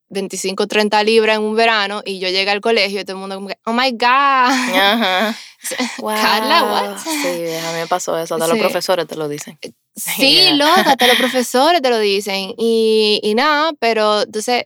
[0.08, 3.20] 25, eh, 30 libras en un verano y yo llegué al colegio y todo el
[3.20, 4.00] mundo como que, oh my God.
[4.02, 5.36] Ajá.
[5.98, 6.98] Carla, what?
[6.98, 8.34] Sí, a mí me pasó eso.
[8.34, 9.58] Hasta los profesores te lo dicen.
[9.62, 12.54] Eh, sí, loca, hasta los profesores te lo dicen.
[12.58, 14.64] Y, y nada, pero entonces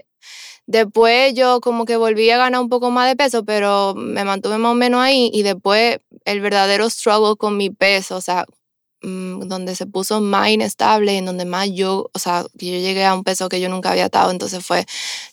[0.69, 4.59] Después yo como que volví a ganar un poco más de peso, pero me mantuve
[4.59, 8.58] más o menos ahí y después el verdadero struggle con mi peso, o sea, mm,
[9.01, 13.15] donde se puso más inestable en donde más yo, o sea, que yo llegué a
[13.15, 14.87] un peso que yo nunca había estado, entonces fue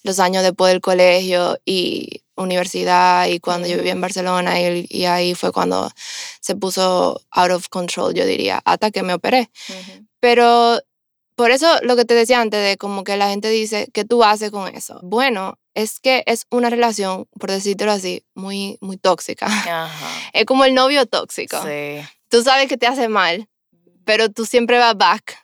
[0.04, 5.06] los años después del colegio y universidad y cuando yo vivía en Barcelona y, y,
[5.06, 5.89] ahí fue cuando
[6.41, 9.49] se puso out of control, yo diría, hasta que me operé.
[10.19, 10.80] Pero
[11.36, 14.23] por eso lo que te decía antes de como que la gente dice, ¿qué tú
[14.23, 14.99] haces con eso?
[15.04, 19.47] Bueno, es que es una relación, por decírtelo así, muy, muy tóxica.
[20.34, 21.62] Es como el novio tóxico.
[21.63, 22.01] Sí.
[22.30, 23.47] Tú sabes que te hace mal,
[24.06, 25.38] pero tú siempre vas back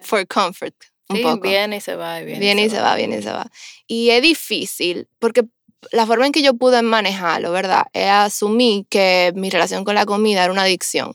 [0.00, 0.74] for comfort.
[1.08, 1.40] Un sí, poco.
[1.40, 2.20] viene y se va.
[2.20, 2.94] Viene, viene y se, va.
[2.96, 3.50] viene y se va.
[3.86, 5.44] Y es difícil, porque
[5.92, 7.86] la forma en que yo pude manejarlo, ¿verdad?
[7.92, 11.14] Es asumir que mi relación con la comida era una adicción.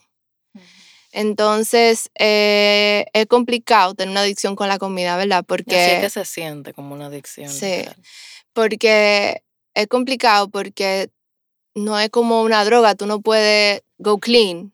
[1.11, 5.45] Entonces, eh, es complicado tener una adicción con la comida, ¿verdad?
[5.47, 5.79] Porque...
[5.79, 7.49] Así que se siente como una adicción.
[7.49, 7.83] Sí,
[8.53, 9.43] porque
[9.75, 11.11] es complicado porque
[11.75, 14.73] no es como una droga, tú no puedes go clean,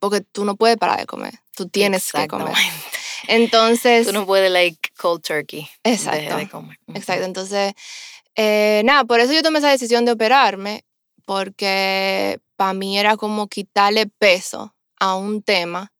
[0.00, 2.54] porque tú no puedes parar de comer, tú tienes que comer.
[3.26, 4.06] Entonces...
[4.06, 5.68] Tú no puedes, like, cold turkey.
[5.82, 6.36] Exacto.
[6.36, 6.78] De comer.
[6.94, 7.74] Exacto, entonces,
[8.36, 10.84] eh, nada, por eso yo tomé esa decisión de operarme,
[11.24, 15.92] porque para mí era como quitarle peso a un tema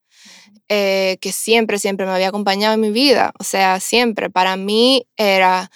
[0.69, 3.33] eh, que siempre, siempre me había acompañado en mi vida.
[3.39, 4.31] O sea, siempre.
[4.31, 5.71] Para mí era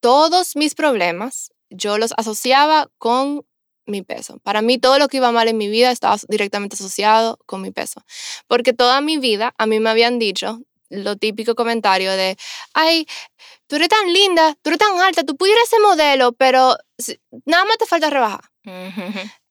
[0.00, 3.44] todos mis problemas, yo los asociaba con
[3.86, 4.38] mi peso.
[4.42, 7.70] Para mí todo lo que iba mal en mi vida estaba directamente asociado con mi
[7.70, 8.02] peso.
[8.46, 12.36] Porque toda mi vida a mí me habían dicho lo típico comentario de,
[12.72, 13.06] ay,
[13.66, 16.76] tú eres tan linda, tú eres tan alta, tú pudieras ser modelo, pero
[17.46, 18.40] nada más te falta rebajar.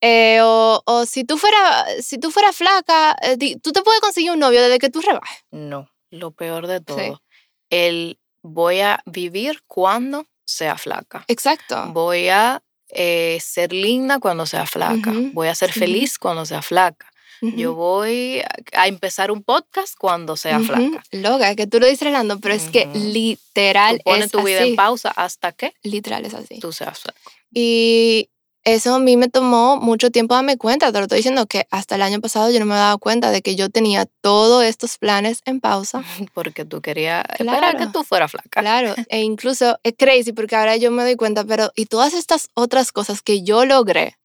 [0.02, 4.32] Eh, o, o, si tú fueras si tú fuera flaca, eh, tú te puedes conseguir
[4.32, 5.44] un novio desde que tú rebajes.
[5.52, 7.22] No, lo peor de todo,
[7.70, 11.26] el voy a vivir cuando sea flaca.
[11.28, 11.86] Exacto.
[11.90, 15.14] Voy a eh, ser linda cuando sea flaca.
[15.34, 17.12] Voy a ser feliz cuando sea flaca.
[17.42, 18.42] Yo voy
[18.72, 21.04] a empezar un podcast cuando sea flaca.
[21.12, 24.78] Loga, que tú lo dices, Relando, pero es que literal tú pones tu vida en
[24.78, 26.60] pausa hasta que literal es así.
[26.60, 27.20] Tú seas flaca.
[27.54, 28.30] Y
[28.66, 30.92] eso a mí me tomó mucho tiempo darme cuenta.
[30.92, 33.32] Te lo estoy diciendo que hasta el año pasado yo no me había dado cuenta
[33.32, 36.04] de que yo tenía todos estos planes en pausa.
[36.34, 38.62] Porque tú querías esperar que tú fueras flaca.
[38.62, 42.50] Claro, e incluso es crazy porque ahora yo me doy cuenta, pero y todas estas
[42.54, 44.18] otras cosas que yo logré,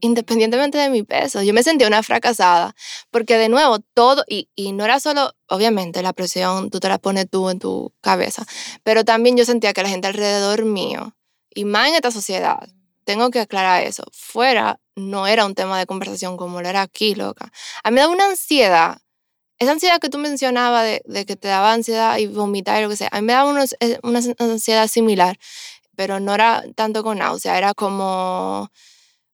[0.00, 2.74] independientemente de mi peso, yo me sentía una fracasada.
[3.10, 6.98] Porque de nuevo, todo, y, y no era solo, obviamente, la presión, tú te la
[6.98, 8.46] pones tú en tu cabeza,
[8.82, 11.14] pero también yo sentía que la gente alrededor mío,
[11.54, 12.68] y más en esta sociedad,
[13.04, 14.04] tengo que aclarar eso.
[14.12, 17.50] Fuera no era un tema de conversación como lo era aquí, loca.
[17.82, 18.98] A mí me daba una ansiedad.
[19.58, 22.96] Esa ansiedad que tú mencionabas de, que te daba ansiedad y vomitar y lo que
[22.96, 25.38] sea, a mí me daba eh, una ansiedad similar,
[25.96, 28.70] pero no era tanto con náusea, era como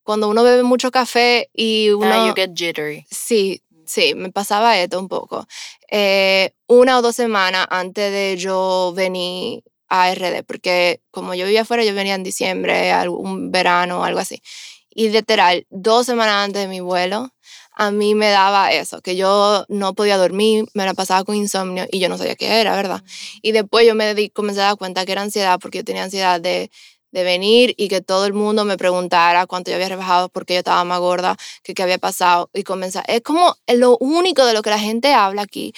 [0.03, 2.27] cuando uno bebe mucho café y ah, uno...
[2.27, 3.07] you get jittery.
[3.11, 5.47] Sí, sí, me pasaba esto un poco.
[5.91, 11.63] Eh, una o dos semanas antes de yo venir a RD, porque como yo vivía
[11.63, 14.43] afuera, yo venía en diciembre, algún verano o algo así.
[14.91, 17.33] Y literal, dos semanas antes de mi vuelo,
[17.73, 21.87] a mí me daba eso, que yo no podía dormir, me la pasaba con insomnio
[21.91, 23.03] y yo no sabía qué era, ¿verdad?
[23.43, 26.05] Y después yo me di, comencé a dar cuenta que era ansiedad, porque yo tenía
[26.05, 26.71] ansiedad de,
[27.13, 30.59] de venir y que todo el mundo me preguntara cuánto yo había rebajado porque yo
[30.61, 33.05] estaba más gorda, que qué había pasado y comenzar.
[33.09, 35.73] Es como lo único de lo que la gente habla aquí.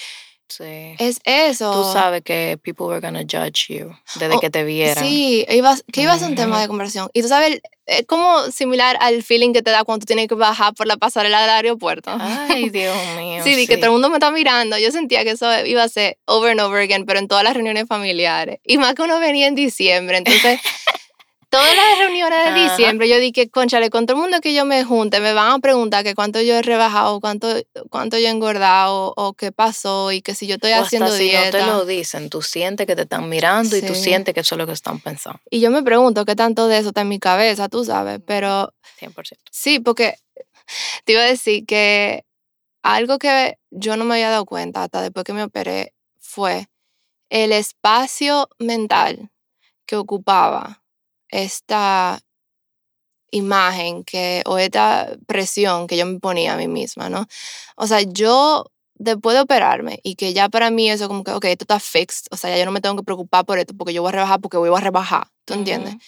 [0.57, 0.95] Sí.
[0.99, 1.71] Es eso.
[1.71, 5.03] Tú sabes que people were gonna judge you desde Oh, que te vieran.
[5.03, 7.09] Sí, iba, que iba a un tema de conversación.
[7.13, 10.35] Y tú sabes, es como similar al feeling que te da cuando tú tienes que
[10.35, 12.15] bajar por la pasarela del aeropuerto.
[12.19, 13.43] Ay, Dios mío.
[13.43, 14.77] Sí, de que todo el mundo me está mirando.
[14.77, 17.53] Yo sentía que eso iba a ser over and over again, pero en todas las
[17.53, 18.59] reuniones familiares.
[18.63, 20.17] Y más que uno venía en diciembre.
[20.17, 20.59] Entonces,
[21.53, 22.63] todas las reuniones de Ajá.
[22.63, 25.59] diciembre, yo dije, conchale, con todo el mundo que yo me junte, me van a
[25.59, 27.47] preguntar que cuánto yo he rebajado, cuánto,
[27.89, 31.11] cuánto yo he engordado, o qué pasó, y que si yo estoy O hasta haciendo
[31.11, 31.45] si dieta.
[31.59, 34.01] no te lo dicen, tú sientes que te están mirando y tú Sí.
[34.03, 35.39] sientes que eso es lo que están pensando.
[35.51, 38.73] Y yo me pregunto qué tanto de eso está en mi cabeza, tú sabes, pero
[38.97, 39.43] 100%.
[39.51, 40.15] Sí, porque
[41.05, 42.25] te iba a decir que
[42.81, 46.67] algo que yo no me había dado cuenta hasta después que me operé fue
[47.29, 49.29] el espacio mental
[49.85, 50.82] que ocupaba
[51.33, 52.19] esta
[53.31, 57.25] imagen que, o esta presión que yo me ponía a mí misma, ¿no?
[57.75, 58.65] O sea, yo
[58.95, 62.27] después de operarme y que ya para mí eso como que, ok, esto está fixed,
[62.31, 64.13] o sea, ya yo no me tengo que preocupar por esto porque yo voy a
[64.13, 65.95] rebajar porque voy a rebajar, ¿tú entiendes?
[65.95, 66.03] Ujú.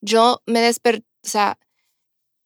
[0.00, 1.58] yo me desperté, o sea,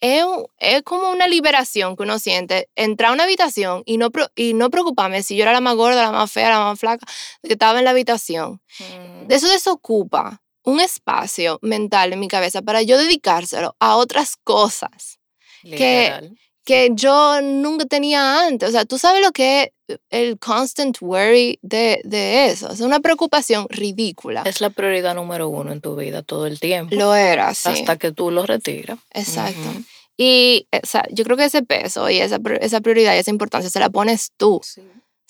[0.00, 0.24] es,
[0.58, 4.70] es como una liberación que uno siente, entrar a una habitación y no, y no
[4.70, 7.06] preocuparme si yo era la más gorda, la más fea, la más flaca,
[7.42, 8.62] que estaba en la habitación.
[8.80, 14.36] Mm, De eso desocupa un espacio mental en mi cabeza para yo dedicárselo a otras
[14.36, 15.18] cosas
[15.62, 16.36] Literal.
[16.64, 18.68] que yo nunca tenía antes.
[18.68, 22.70] O sea, tú sabes lo que es el constant worry de, de eso.
[22.70, 24.42] Es una preocupación ridícula.
[24.46, 26.94] Es la prioridad número uno en tu vida todo el tiempo.
[26.94, 27.68] Lo era, sí.
[27.68, 28.98] Hasta que tú lo retiras.
[29.12, 29.60] Exacto.
[29.60, 29.84] Ujú.
[30.16, 33.70] Y o sea, yo creo que ese peso y esa, esa prioridad y esa importancia
[33.70, 34.60] se la pones tú,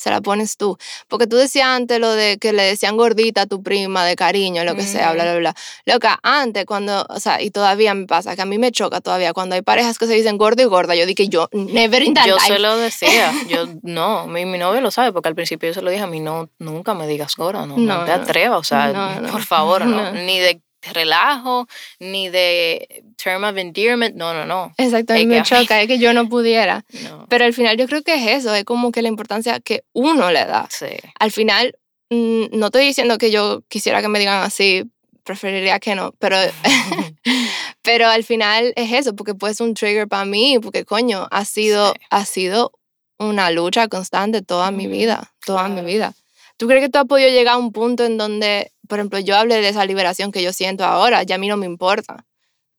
[0.02, 0.76] se la pones tú.
[1.08, 4.64] Porque tú decías antes lo de que le decían gordita a tu prima de cariño,
[4.64, 5.54] lo que sea, bla, bla, bla.
[5.86, 9.32] Loca, antes cuando, o sea, y todavía me pasa, que a mí me choca todavía
[9.32, 12.26] cuando hay parejas que se dicen gordo y gorda, yo dije yo, never in that
[12.26, 12.46] Yo life.
[12.48, 15.82] se lo decía, yo no, mi, mi novio lo sabe, porque al principio yo se
[15.82, 18.64] lo dije a mí, no, nunca me digas gorda, no, no, No, te atrevas, o
[18.64, 20.12] sea, No, por favor, no, No.
[20.12, 20.60] ni de
[20.92, 21.68] relajo,
[22.00, 26.12] ni de term of endearment, no, no, no, Exacto, Es me choca, es que yo
[26.12, 26.84] no pudiera.
[27.04, 29.84] no, Pero al final yo creo que es eso, es como que la importancia que
[29.92, 30.66] uno le da.
[30.70, 30.86] sí,
[31.18, 31.76] al final,
[32.10, 34.84] mm, no estoy diciendo que yo quisiera que me digan así,
[35.24, 36.36] preferiría que no, pero,
[37.82, 41.44] pero al final es eso, porque puede ser un trigger para mí, porque coño, ha
[41.44, 42.00] sido, Sí.
[42.10, 42.72] ha sido
[43.18, 46.12] una lucha constante toda mi vida, toda mi vida.
[46.56, 49.38] ¿Tú crees que tú has podido llegar a un punto en donde, por ejemplo, yo
[49.38, 52.26] hablé de esa liberación que yo siento ahora, ya a mí no me importa?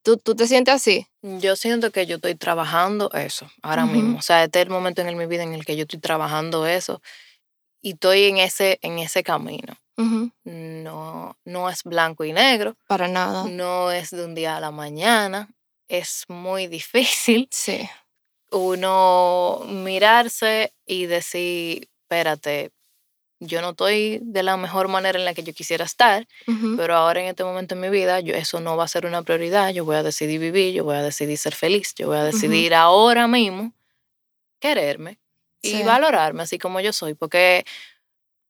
[0.04, 1.08] ¿Tú, tú te sientes así?
[1.24, 3.94] Yo siento que yo estoy trabajando eso ahora Ujú.
[3.94, 4.20] mismo.
[4.20, 6.68] O sea, este es el momento en mi vida en el que yo estoy trabajando
[6.68, 7.02] eso
[7.82, 9.74] y estoy en ese, en ese camino.
[9.98, 13.46] Ujú, No, no es blanco y negro, Para nada.
[13.46, 15.50] no es de un día a la mañana.
[15.88, 17.90] Es muy difícil Sí.
[18.52, 22.70] uno mirarse y decir, espérate,
[23.46, 26.28] yo no estoy de la mejor manera en la que yo quisiera estar,
[26.78, 29.22] pero ahora en este momento en mi vida yo, eso no va a ser una
[29.22, 32.24] prioridad, yo voy a decidir vivir, yo voy a decidir ser feliz, yo voy a
[32.24, 33.74] decidir ahora mismo
[34.60, 35.20] quererme
[35.62, 37.66] y valorarme así como yo soy, porque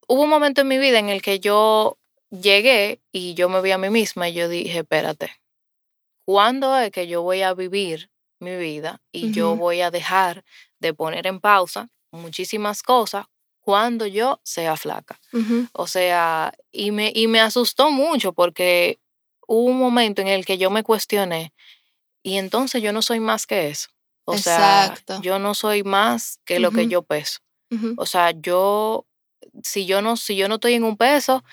[0.08, 1.97] hubo un momento en mi vida en el que yo
[2.29, 5.32] llegué y yo me vi a mí misma y yo dije, espérate,
[6.25, 10.43] ¿cuándo es que yo voy a vivir mi vida y yo voy a dejar
[10.79, 13.25] de poner en pausa muchísimas cosas
[13.63, 15.19] cuando yo sea flaca?
[15.71, 18.99] O sea, y me, y me asustó mucho porque
[19.47, 21.54] hubo un momento en el que yo me cuestioné
[22.21, 23.89] y entonces yo no soy más que eso.
[24.26, 25.13] O Exacto.
[25.13, 27.39] sea, yo no soy más que lo que yo peso.
[27.97, 29.08] O sea, yo,
[29.63, 31.43] si yo no, si yo no estoy en un peso,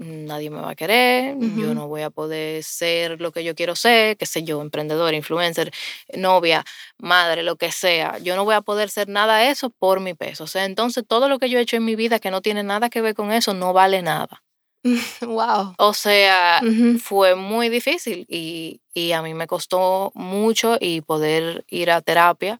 [0.00, 3.76] nadie me va a querer, yo no voy a poder ser lo que yo quiero
[3.76, 5.70] ser, qué sé yo, emprendedor, influencer,
[6.14, 6.64] novia,
[6.98, 8.18] madre, lo que sea.
[8.18, 10.44] Yo no voy a poder ser nada de eso por mi peso.
[10.44, 12.62] O sea, entonces todo lo que yo he hecho en mi vida que no tiene
[12.62, 14.42] nada que ver con eso no vale nada.
[15.20, 15.74] wow.
[15.76, 16.62] O sea,
[17.02, 22.58] fue muy difícil y, y a mí me costó mucho y poder ir a terapia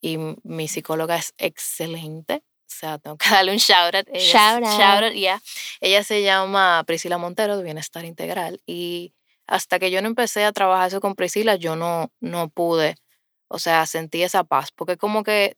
[0.00, 2.42] y mi psicóloga es excelente.
[2.74, 4.08] O sea, tengo que darle un shout out.
[4.12, 4.72] Ella Shout out.
[4.80, 5.40] shout out, yeah.
[5.80, 9.14] Ella se llama Priscila Montero de Bienestar Integral y
[9.46, 12.96] hasta que yo no empecé a trabajar eso con Priscila, yo no, no pude,
[13.48, 15.56] o sea, sentí esa paz, porque como que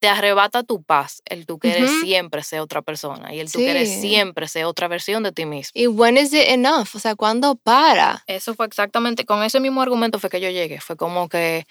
[0.00, 2.00] te arrebata tu paz, el tú querer Ujú.
[2.02, 4.00] siempre ser otra persona y el tú querer Sí.
[4.00, 5.72] siempre ser otra versión de ti mismo.
[5.74, 6.94] ¿Y when is it enough?
[6.94, 8.22] O sea, ¿cuándo para?
[8.28, 10.80] Eso fue exactamente, con ese mismo argumento fue que yo llegué.
[10.80, 11.66] Fue como que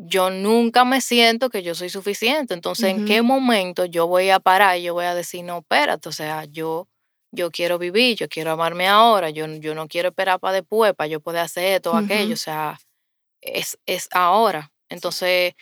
[0.00, 2.54] yo nunca me siento que yo soy suficiente.
[2.54, 6.08] Entonces, ¿en qué momento yo voy a parar y yo voy a decir, no, espérate,
[6.08, 6.86] o sea, yo
[7.30, 11.08] yo quiero vivir, yo quiero amarme ahora, yo, yo no quiero esperar para después, para
[11.08, 12.78] yo poder hacer esto o aquello, o sea,
[13.40, 14.72] es, es ahora.
[14.88, 15.54] Entonces,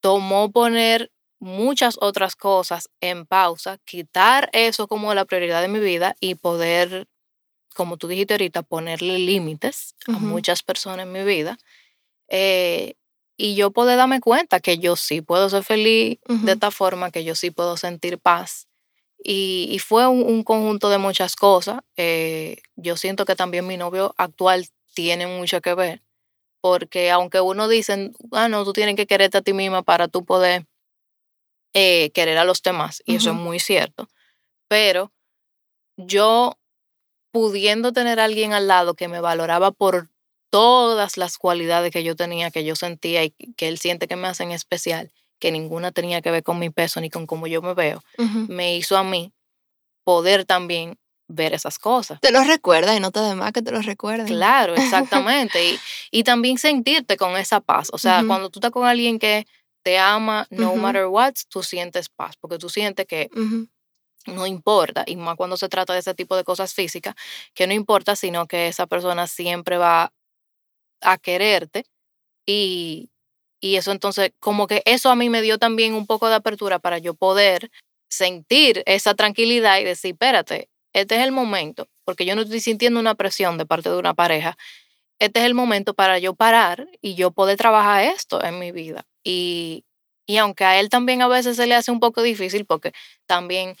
[0.00, 6.16] tomó poner muchas otras cosas en pausa, quitar eso como la prioridad de mi vida
[6.20, 7.08] y poder,
[7.74, 11.56] como tú dijiste ahorita, ponerle límites a muchas personas en mi vida.
[12.28, 12.94] Eh,
[13.36, 17.24] y yo poder darme cuenta que yo sí puedo ser feliz de esta forma, que
[17.24, 18.68] yo sí puedo sentir paz.
[19.22, 21.80] Y, fue un, conjunto de muchas cosas.
[21.96, 26.02] Eh, yo siento que también mi novio actual tiene mucho que ver,
[26.60, 30.24] porque aunque uno dice, ah, no, tú tienes que quererte a ti misma para tú
[30.24, 30.66] poder
[31.74, 34.08] eh, querer a los demás, y eso es muy cierto,
[34.68, 35.12] pero
[35.98, 36.58] yo
[37.30, 40.08] pudiendo tener a alguien al lado que me valoraba por
[40.56, 44.26] todas las cualidades que yo tenía, que yo sentía y que él siente que me
[44.26, 47.74] hacen especial, que ninguna tenía que ver con mi peso ni con cómo yo me
[47.74, 48.02] veo,
[48.48, 49.34] me hizo a mí
[50.02, 50.96] poder también
[51.28, 52.22] ver esas cosas.
[52.22, 54.28] Te lo recuerda y no te demás que te lo recuerden.
[54.28, 55.62] Claro, exactamente.
[55.62, 55.78] y,
[56.10, 57.90] y, también sentirte con esa paz.
[57.92, 59.46] O sea, cuando tú estás con alguien que
[59.82, 63.28] te ama, no matter what, tú sientes paz, porque tú sientes que
[64.24, 67.14] no importa, y más cuando se trata de ese tipo de cosas físicas,
[67.52, 70.14] que no importa, sino que esa persona siempre va
[71.02, 71.84] a quererte
[72.46, 73.10] y,
[73.60, 76.78] y eso entonces, como que eso a mí me dio también un poco de apertura
[76.78, 77.70] para yo poder
[78.10, 83.00] sentir esa tranquilidad y decir, espérate, este es el momento, porque yo no estoy sintiendo
[83.00, 84.56] una presión de parte de una pareja,
[85.18, 89.06] este es el momento para yo parar y yo poder trabajar esto en mi vida.
[89.24, 89.84] Y,
[90.26, 92.92] y aunque a él también a veces se le hace un poco difícil, porque
[93.26, 93.76] también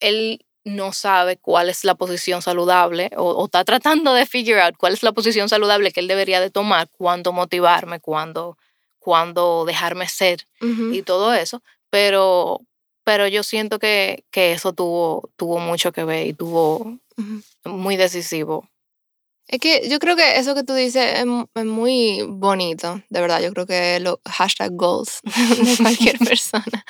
[0.00, 4.92] él no sabe cuál es la posición saludable o, está tratando de figure out cuál
[4.92, 8.56] es la posición saludable que él debería de tomar, cuándo motivarme, cuándo,
[8.98, 12.60] cuándo dejarme ser y todo eso, pero,
[13.04, 16.98] pero yo siento que, que, eso tuvo, tuvo mucho que ver y tuvo
[17.64, 18.68] muy decisivo
[19.48, 23.40] es que yo creo que eso que tú dices es, muy bonito, de verdad.
[23.40, 26.84] Yo creo que lo hashtag goals de cualquier persona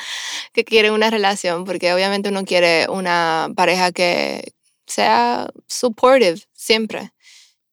[0.52, 4.52] que quiere una relación, porque obviamente uno quiere una pareja que
[4.86, 7.12] sea supportive siempre.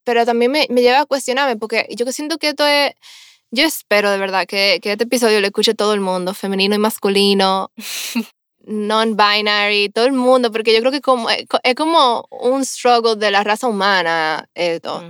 [0.04, 2.94] Pero también me, me lleva a cuestionarme, porque yo siento que esto es.
[3.52, 6.80] Yo espero de verdad que, que este episodio lo escuche todo el mundo, femenino y
[6.80, 7.72] masculino,
[8.66, 13.32] non-binary, todo el mundo, porque yo creo que como, eh, es como un struggle de
[13.32, 15.04] la raza humana esto.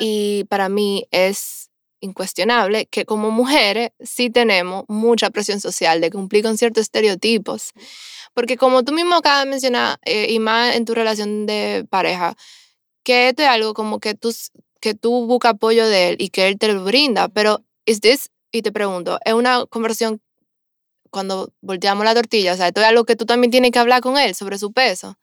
[0.00, 1.70] Y para mí es
[2.00, 7.72] incuestionable que como mujeres sí tenemos mucha presión social de cumplir con ciertos estereotipos.
[8.34, 12.36] Porque como tú mismo acabas de mencionar, eh, y más en tu relación de pareja,
[13.02, 14.34] que esto es algo como que tú,
[14.80, 18.30] que tú buscas apoyo de él y que él te lo brinda, pero ¿es this?
[18.52, 20.20] Y te pregunto, ¿es una conversión
[21.10, 24.00] cuando volteamos la tortilla, o sea, esto es algo que tú también tienes que hablar
[24.00, 25.16] con él sobre su peso.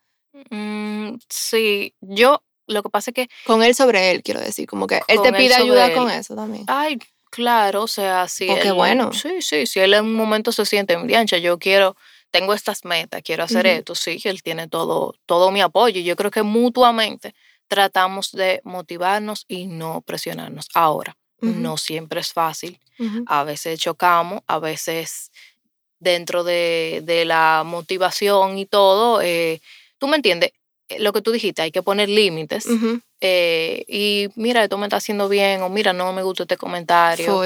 [0.50, 3.28] Mm, sí, yo lo que pasa es que...
[3.44, 6.64] Con él sobre él, quiero decir, como que él te pide ayuda con eso también.
[6.66, 6.98] Ay,
[7.30, 8.46] claro, o sea, sí.
[8.46, 9.12] Porque bueno.
[9.12, 11.96] Sí, sí, si él en un momento se siente, ancha, yo quiero,
[12.30, 16.00] tengo estas metas, quiero hacer esto, sí, él tiene todo, todo mi apoyo.
[16.00, 17.34] Yo creo que mutuamente
[17.68, 20.68] tratamos de motivarnos y no presionarnos.
[20.74, 22.80] Ahora, no siempre es fácil.
[23.26, 25.30] A veces chocamos, a veces
[26.06, 29.60] dentro de, de la motivación y todo, eh,
[29.98, 30.52] tú me entiendes,
[30.98, 32.66] lo que tú dijiste, hay que poner límites.
[33.20, 37.42] Eh, y mira, esto me está haciendo bien, o mira, no me gusta este comentario.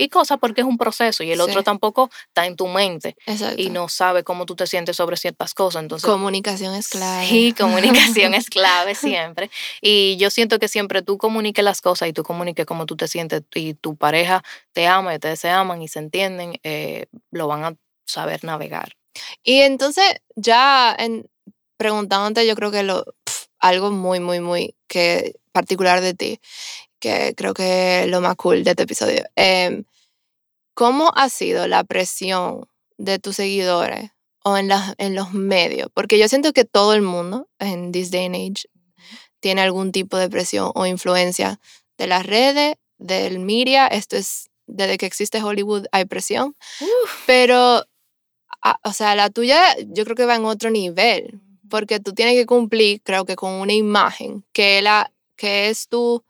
[0.00, 3.16] y cosas porque es un proceso y el otro tampoco está en tu mente
[3.56, 5.82] y no sabe cómo tú te sientes sobre ciertas cosas.
[5.82, 7.26] Entonces, comunicación es clave.
[7.26, 9.50] Sí, comunicación es clave siempre.
[9.80, 13.08] Y yo siento que siempre tú comuniques las cosas y tú comuniques cómo tú te
[13.08, 16.60] sientes y tu pareja te ama y ustedes se aman y se entienden,
[17.30, 18.94] lo van a saber navegar.
[19.42, 20.04] Y entonces,
[20.36, 21.28] ya en,
[21.78, 23.04] preguntándote, yo creo que lo,
[23.58, 26.40] algo muy, muy, muy que particular de ti,
[26.98, 29.24] que creo que es lo más cool de este episodio.
[29.36, 29.84] Em,
[30.74, 34.10] ¿Cómo ha sido la presión de tus seguidores
[34.44, 35.88] o en, en los medios?
[35.92, 38.68] Porque yo siento que todo el mundo en this day and age
[39.40, 41.60] tiene algún tipo de presión o influencia
[41.96, 43.86] de las redes, del media.
[43.86, 46.56] Esto es, desde que existe Hollywood hay presión.
[47.26, 47.84] Pero,
[48.84, 52.46] o sea, la tuya yo creo que va en otro nivel porque tú tienes que
[52.46, 56.24] cumplir, creo que con una imagen, que, la, que es tu,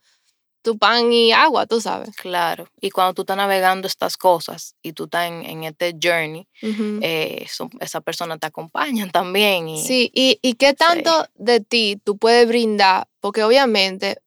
[0.63, 2.15] tu pan y agua, tú sabes.
[2.17, 7.47] Claro, y cuando tú estás navegando estas cosas y tú estás en, este journey, eh,
[7.81, 9.69] esa persona te acompaña también.
[9.69, 14.21] Y, sí, y, y qué tanto de ti tú puedes brindar, porque obviamente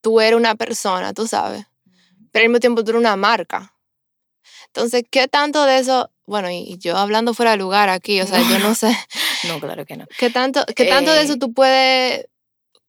[0.00, 1.66] tú eres una persona, tú sabes,
[2.32, 3.74] pero al mismo tiempo tú eres una marca.
[4.66, 8.38] Entonces, ¿qué tanto de eso bueno, y yo hablando fuera de lugar aquí, o sea,
[8.40, 8.96] yo no sé,
[9.48, 10.06] No, claro que no.
[10.18, 12.26] ¿Qué tanto, qué tanto de eso Eh, tú puedes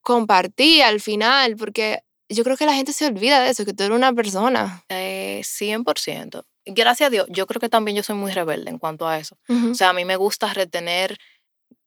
[0.02, 1.56] compartir al final?
[1.58, 4.84] Porque yo creo que la gente se olvida de eso, que tú eres una persona.
[4.90, 6.44] Eh, 100%.
[6.66, 9.38] Gracias a Dios, yo creo que también yo soy muy rebelde en cuanto a eso.
[9.72, 11.18] O sea, a mí me gusta retener,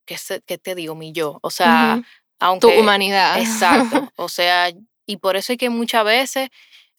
[0.07, 0.95] ¿qué, se- qué te digo?
[0.97, 1.39] Mi yo.
[1.43, 2.03] O sea,
[2.41, 2.67] aunque...
[2.75, 3.39] Tu humanidad.
[3.39, 4.11] Exacto.
[4.17, 4.71] O sea,
[5.07, 6.49] y por eso es que muchas veces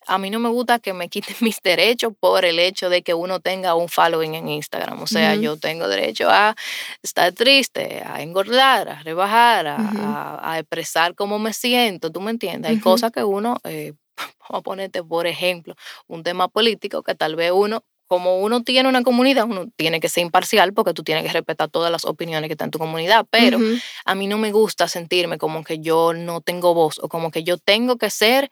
[0.08, 3.14] a mí no me gusta que me quiten mis derechos por el hecho de que
[3.14, 5.02] uno tenga un following en Instagram.
[5.02, 6.56] O sea, yo tengo derecho a
[7.02, 12.12] estar triste, a engordar, a rebajar, a, a- a expresar cómo me siento.
[12.12, 12.70] ¿Tú me entiendes?
[12.72, 13.94] Hay cosas que uno, eh,
[14.40, 15.76] vamos a ponerte por ejemplo,
[16.08, 17.84] un tema político que tal vez uno
[18.14, 21.68] como uno tiene una comunidad, uno tiene que ser imparcial porque tú tienes que respetar
[21.70, 23.58] todas las opiniones que están en tu comunidad, pero
[24.06, 27.44] a mí no me gusta sentirme como que yo no tengo voz o como que
[27.44, 28.52] yo tengo que ser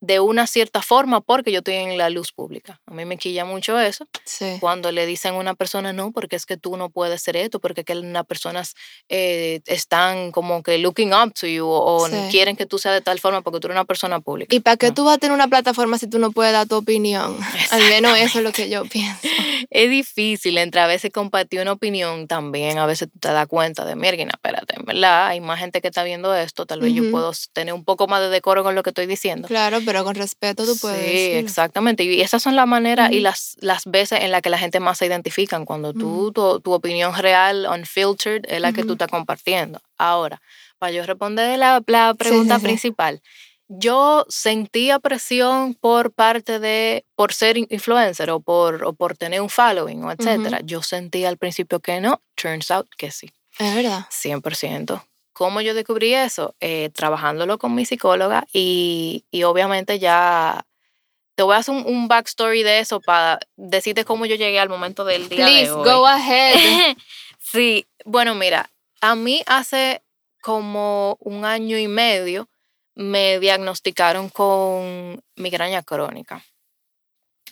[0.00, 2.80] de una cierta forma porque yo estoy en la luz pública.
[2.86, 4.56] A mí me quilla mucho eso Sí.
[4.60, 7.60] cuando le dicen a una persona no, porque es que tú no puedes ser esto,
[7.60, 8.74] porque que las personas
[9.08, 12.16] eh, están como que looking up to you o, o Sí.
[12.30, 14.54] quieren que tú seas de tal forma porque tú eres una persona pública.
[14.54, 14.94] ¿Y para qué No.
[14.94, 17.36] tú vas a tener una plataforma si tú no puedes dar tu opinión?
[17.72, 19.28] Al menos eso es lo que yo pienso.
[19.70, 23.84] Es difícil entre a veces compartir una opinión también, a veces tú te das cuenta
[23.84, 27.10] de, mira, espérate, verdad, hay más gente que está viendo esto, tal vez yo Ujú.
[27.10, 29.48] puedo s- tener un poco más de decoro con lo que estoy diciendo.
[29.48, 31.38] Claro, pero con respeto tú puedes Sí, decirlo.
[31.40, 32.04] exactamente.
[32.04, 33.22] Y esas son las maneras y Ujú.
[33.24, 36.72] las, las veces en las que la gente más se identifican, cuando tú, tu, tu
[36.72, 39.80] opinión real, unfiltered, es la que tú estás compartiendo.
[39.98, 40.40] Ahora,
[40.78, 42.66] para yo responder la, la pregunta sí, sí.
[42.66, 43.22] principal,
[43.68, 49.40] yo sentía presión por parte de, por ser in- influencer o por, o por tener
[49.40, 50.60] un following o etcétera.
[50.64, 53.30] Yo sentía al principio que no, turns out que sí.
[53.58, 54.06] Es verdad.
[54.10, 55.02] 100%.
[55.32, 56.54] ¿Cómo yo descubrí eso?
[56.60, 60.64] Eh, trabajándolo con mi psicóloga y, y obviamente ya
[61.34, 64.68] te voy a hacer un, un backstory de eso para decirte cómo yo llegué al
[64.70, 65.84] momento del día Please, de hoy.
[65.84, 66.96] go ahead.
[67.38, 68.70] sí, bueno, mira,
[69.02, 70.02] a mí hace
[70.40, 72.48] como un año y medio
[72.96, 76.44] me diagnosticaron con migraña crónica.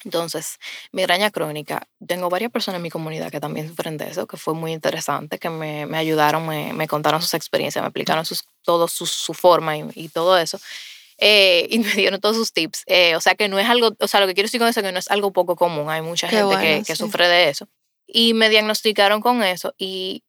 [0.04, 0.58] Entonces,
[0.92, 4.52] migraña crónica, tengo varias personas en mi comunidad que también sufren de eso, que fue
[4.54, 8.86] muy interesante, que me, me ayudaron, me, me contaron sus experiencias, me explicaron sus, todo
[8.88, 10.58] su, su forma y, y todo eso.
[11.18, 12.84] eh, y me dieron todos sus tips.
[12.86, 14.80] Eh, o sea, que no es algo, o sea, lo que quiero decir con eso
[14.80, 15.90] es que no es algo poco común.
[15.90, 16.96] Hay mucha Qué gente que, bueno, que sí.
[16.96, 17.68] sufre de eso.
[18.06, 20.24] Y me diagnosticaron con eso y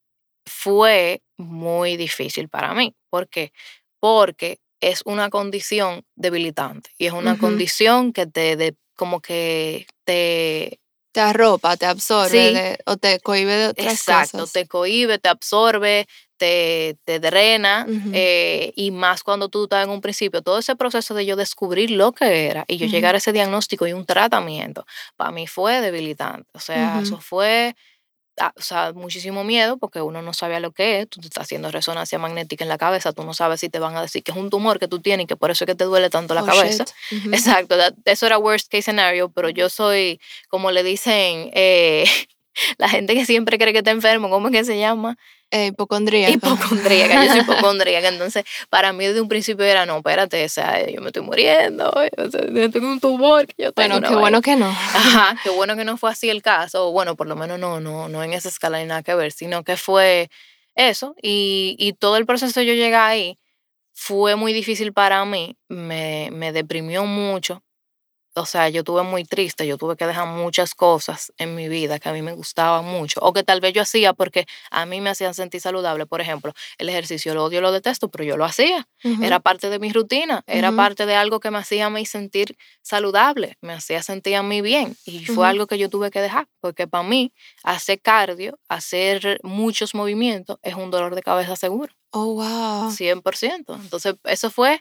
[0.45, 2.95] fue muy difícil para mí.
[3.09, 3.51] ¿Por qué?
[3.99, 4.59] Porque
[4.91, 10.79] es una condición debilitante y es una condición que te, de, como que te,
[11.11, 12.53] Te arropa, te absorbe Sí.
[12.53, 14.51] de- o te cohibe de otras exacto, cosas.
[14.53, 16.07] te cohíbe, te absorbe,
[16.37, 21.13] te, te drena eh, y más cuando tú estás en un principio, todo ese proceso
[21.13, 24.85] de yo descubrir lo que era y yo llegar a ese diagnóstico y un tratamiento,
[25.15, 26.49] para mí fue debilitante.
[26.53, 27.75] O sea, eso fue,
[28.39, 31.43] ah, o sea, muchísimo miedo porque uno no sabía lo que es, tú te estás
[31.43, 34.31] haciendo resonancia magnética en la cabeza, tú no sabes si te van a decir que
[34.31, 36.33] es un tumor que tú tienes y que por eso es que te duele tanto
[36.33, 36.85] la Oh, cabeza.
[37.33, 40.19] Exacto, that- eso era worst case scenario, pero yo soy,
[40.49, 42.05] como le dicen, eh,
[42.77, 45.17] la gente que siempre cree que está enfermo, ¿cómo es que se llama?
[45.51, 46.33] Eh, hipocondríaco.
[46.33, 50.89] Hipocondríaca, yo soy hipocondríaca, entonces para mí desde un principio era, no, espérate, o sea,
[50.89, 54.15] yo me estoy muriendo, o sea, yo tengo un tumor, que yo tengo Bueno, qué
[54.15, 54.19] vaina".
[54.19, 54.67] bueno que no.
[54.93, 58.09] Ajá, qué bueno que no fue así el caso, bueno, por lo menos no, no,
[58.09, 60.29] no en esa escala ni nada que ver, sino que fue
[60.75, 63.37] eso, y, y todo el proceso de yo llegué ahí
[63.93, 67.63] fue muy difícil para mí, me, me deprimió mucho,
[68.35, 71.99] o sea, yo tuve muy triste, yo tuve que dejar muchas cosas en mi vida
[71.99, 75.01] que a mí me gustaban mucho, o que tal vez yo hacía porque a mí
[75.01, 78.45] me hacían sentir saludable, por ejemplo, el ejercicio lo odio, lo detesto, pero yo lo
[78.45, 78.87] hacía,
[79.21, 82.57] era parte de mi rutina, era parte de algo que me hacía a mí sentir
[82.81, 86.47] saludable, me hacía sentir a mí bien y fue algo que yo tuve que dejar,
[86.59, 87.33] porque para mí
[87.63, 92.91] hacer cardio, hacer muchos movimientos es un dolor de cabeza seguro, Oh, wow.
[92.91, 93.75] 100%.
[93.75, 94.79] Entonces, eso fue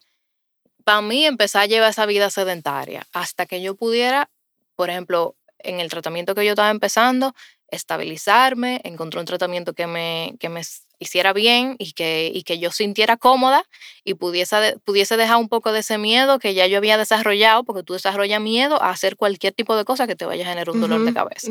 [0.84, 4.30] para mí empezar a llevar esa vida sedentaria hasta que yo pudiera,
[4.76, 7.34] por ejemplo, en el tratamiento que yo estaba empezando,
[7.68, 10.62] estabilizarme, encontré un tratamiento que me, que me
[10.98, 13.64] hiciera bien y que, y que yo sintiera cómoda
[14.04, 17.82] y pudiese, pudiese dejar un poco de ese miedo que ya yo había desarrollado, porque
[17.82, 20.80] tú desarrollas miedo a hacer cualquier tipo de cosa que te vaya a generar un
[20.80, 21.50] dolor de cabeza.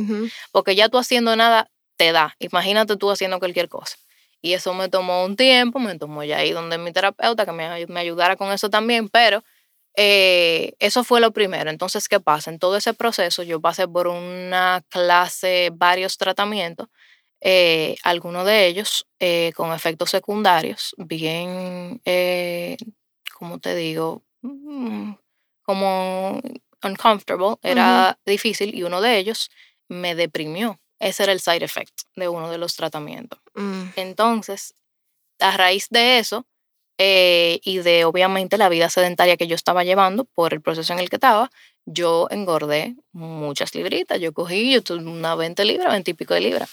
[0.52, 2.36] Porque ya tú haciendo nada te da.
[2.40, 3.98] Imagínate tú haciendo cualquier cosa.
[4.44, 7.88] Y eso me tomó un tiempo, me tomó ya ir donde mi terapeuta que me,
[7.88, 9.44] me ayudara con eso también, pero
[9.96, 11.70] eh, eso fue lo primero.
[11.72, 12.52] Entonces, ¿qué pasa?
[12.52, 16.90] En todo ese proceso yo pasé por una clase, varios tratamientos,
[17.42, 22.78] eh, algunos de ellos eh, con efectos secundarios, bien, eh,
[23.38, 25.14] como te digo, Mm,
[25.64, 26.42] como
[26.84, 29.50] uncomfortable, era difícil y uno de ellos
[29.88, 33.40] me deprimió ese era el side effect de uno de los tratamientos.
[33.54, 33.84] Mm.
[33.96, 34.76] Entonces,
[35.40, 36.46] a raíz de eso
[36.98, 41.00] eh, y de obviamente la vida sedentaria que yo estaba llevando por el proceso en
[41.00, 41.50] el que estaba,
[41.86, 44.20] yo engordé muchas libritas.
[44.20, 46.70] Yo cogí yo tuve una 20 libras, 20 y pico de libras,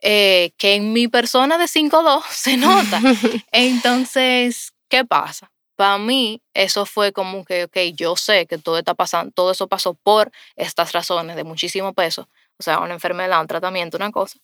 [0.00, 3.00] eh, que en mi persona de 5'2 se nota.
[3.52, 5.50] Entonces, ¿qué pasa?
[5.76, 9.66] Para mí, eso fue como que, ok, yo sé que todo, está pasando, todo eso
[9.66, 14.38] pasó por estas razones de muchísimo peso, o sea, una enfermedad, un tratamiento, una cosa.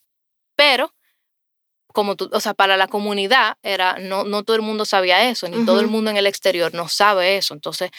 [0.56, 0.92] Pero,
[1.92, 5.48] como tú, o sea, para la comunidad, era, no, no todo el mundo sabía eso,
[5.48, 7.54] ni todo el mundo en el exterior no sabe eso.
[7.54, 7.90] Entonces,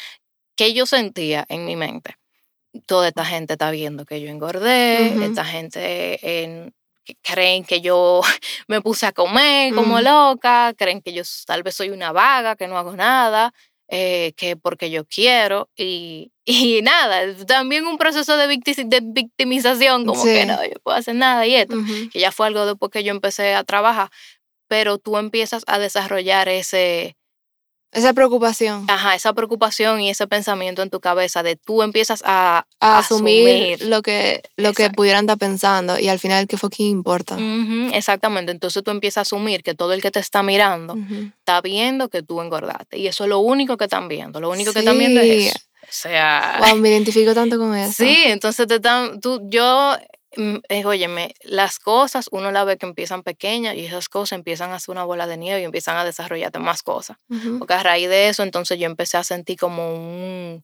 [0.58, 2.16] ¿qué yo sentía en mi mente?
[2.88, 5.24] Toda esta gente está viendo que yo engordé, Ujú.
[5.26, 6.74] esta gente en-
[7.22, 8.22] creen que yo
[8.68, 10.04] me puse a comer como Ujú.
[10.04, 13.54] loca, creen que yo tal vez soy una vaga, que no hago nada,
[13.90, 20.06] eh, que porque yo quiero y, y nada, también un proceso de, victi- de victimización,
[20.06, 21.76] como que no, yo puedo hacer nada y esto,
[22.12, 24.10] que ya fue algo después que yo empecé a trabajar,
[24.68, 27.16] pero tú empiezas a desarrollar ese,
[27.94, 28.86] Esa preocupación.
[28.90, 33.74] ajá, esa preocupación y ese pensamiento en tu cabeza de tú empiezas a, A asumir,
[33.76, 33.88] asumir.
[33.90, 37.38] lo que, lo que pudieran estar pensando y al final, ¿qué fucking importa?
[37.94, 40.96] Exactamente, entonces tú empiezas a asumir que todo el que te está mirando
[41.40, 44.74] está viendo que tú engordaste y eso es lo único que están viendo, lo único
[44.74, 45.60] que están viendo es eso.
[45.84, 47.92] O sea, Wow, me identifico tanto con eso.
[48.04, 49.96] sí, entonces te están, tú, yo,
[50.36, 54.72] mm, eh, óyeme, las cosas uno la ve que empiezan pequeñas y esas cosas empiezan
[54.72, 57.18] a hacer una bola de nieve y empiezan a desarrollarte más cosas.
[57.60, 60.64] Porque a raíz de eso, entonces yo empecé a sentir como un,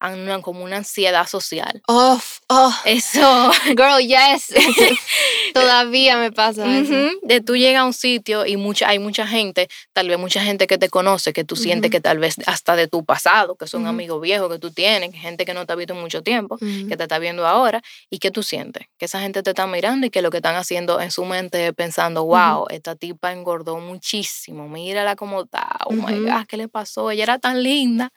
[0.00, 1.82] una- como una ansiedad social.
[1.88, 4.52] Oh, oh, Eso, girl, yes.
[5.54, 6.94] Todavía me pasa eso.
[7.22, 10.66] De tú llegas a un sitio y mucha, hay mucha gente, tal vez mucha gente
[10.66, 13.82] que te conoce, que tú sientes que tal vez hasta de tu pasado, que son
[13.82, 13.90] Ujú.
[13.90, 16.96] amigos viejos que tú tienes, gente que no te ha visto en mucho tiempo, que
[16.96, 20.10] te está viendo ahora, y que tú sientes que esa gente te está mirando y
[20.10, 24.68] que lo que están haciendo en su mente es pensando, wow, esta tipa engordó muchísimo,
[24.68, 26.22] mírala cómo está, oh my Ujú.
[26.28, 27.10] God, ¿qué le pasó?
[27.10, 28.10] Ella era tan linda,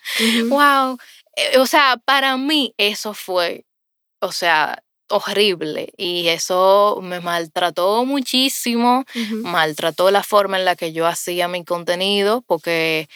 [0.50, 0.98] wow.
[1.36, 3.66] Eh, O sea, para mí eso fue,
[4.22, 9.06] o sea, horrible y eso me maltrató muchísimo,
[9.44, 13.08] maltrató la forma en la que yo hacía mi contenido porque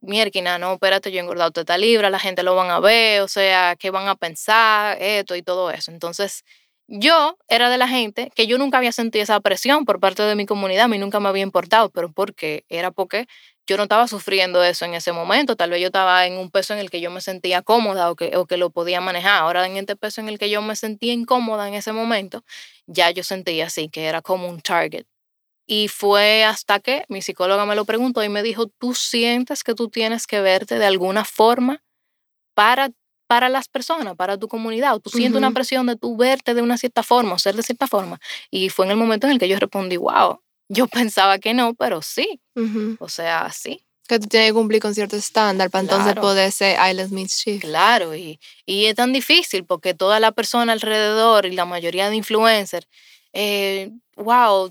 [0.00, 3.28] mierquina, no, espérate, yo he engordado esta libra, la gente lo van a ver, o
[3.28, 5.90] sea, qué van a pensar, esto y todo eso.
[5.92, 6.44] Entonces,
[6.88, 10.36] yo era de la gente que yo nunca había sentido esa presión por parte de
[10.36, 12.64] mi comunidad, a mí nunca me había importado, pero ¿por qué?
[12.68, 13.26] Era porque
[13.66, 16.74] yo no estaba sufriendo eso en ese momento, tal vez yo estaba en un peso
[16.74, 19.66] en el que yo me sentía cómoda o que, o que lo podía manejar, ahora
[19.66, 22.44] en este peso en el que yo me sentía incómoda en ese momento,
[22.86, 25.06] ya yo sentía así, que era como un target.
[25.66, 29.74] Y fue hasta que mi psicóloga me lo preguntó y me dijo, ¿tú sientes que
[29.74, 31.82] tú tienes que verte de alguna forma
[32.54, 32.90] para,
[33.26, 34.94] para las personas, para tu comunidad?
[34.94, 37.62] ¿O tú sientes una presión de tú verte de una cierta forma o ser de
[37.62, 38.20] cierta forma?
[38.50, 41.74] Y fue en el momento en el que yo respondí, wow, yo pensaba que no,
[41.74, 42.40] pero sí,
[42.98, 43.86] o sea, sí.
[44.06, 47.60] Que tú tienes que cumplir con cierto estándar para entonces poder ser Island Meets Chief.
[47.62, 52.16] Claro, y, y es tan difícil porque toda la persona alrededor y la mayoría de
[52.16, 52.86] influencers,
[53.32, 54.70] eh, wow,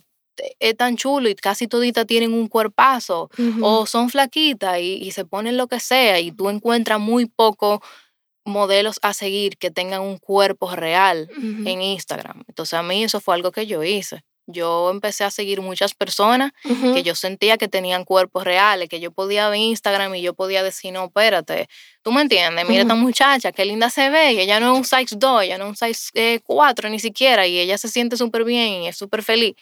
[0.60, 3.30] es tan chulo y casi toditas tienen un cuerpazo
[3.62, 7.80] o son flaquitas y, y se ponen lo que sea y tú encuentras muy pocos
[8.46, 11.30] modelos a seguir que tengan un cuerpo real
[11.66, 12.44] en Instagram.
[12.48, 14.24] Entonces a mí eso fue algo que yo hice.
[14.46, 16.52] Yo empecé a seguir muchas personas
[16.94, 20.64] que yo sentía que tenían cuerpos reales, que yo podía ver Instagram y yo podía
[20.64, 21.68] decir, no, espérate,
[22.02, 23.04] tú me entiendes, mira esta Ujú.
[23.04, 25.70] muchacha, qué linda se ve, y ella no es un size 2, ella no es
[25.70, 29.24] un size eh, 4 ni siquiera, y ella se siente súper bien y es súper
[29.24, 29.56] feliz.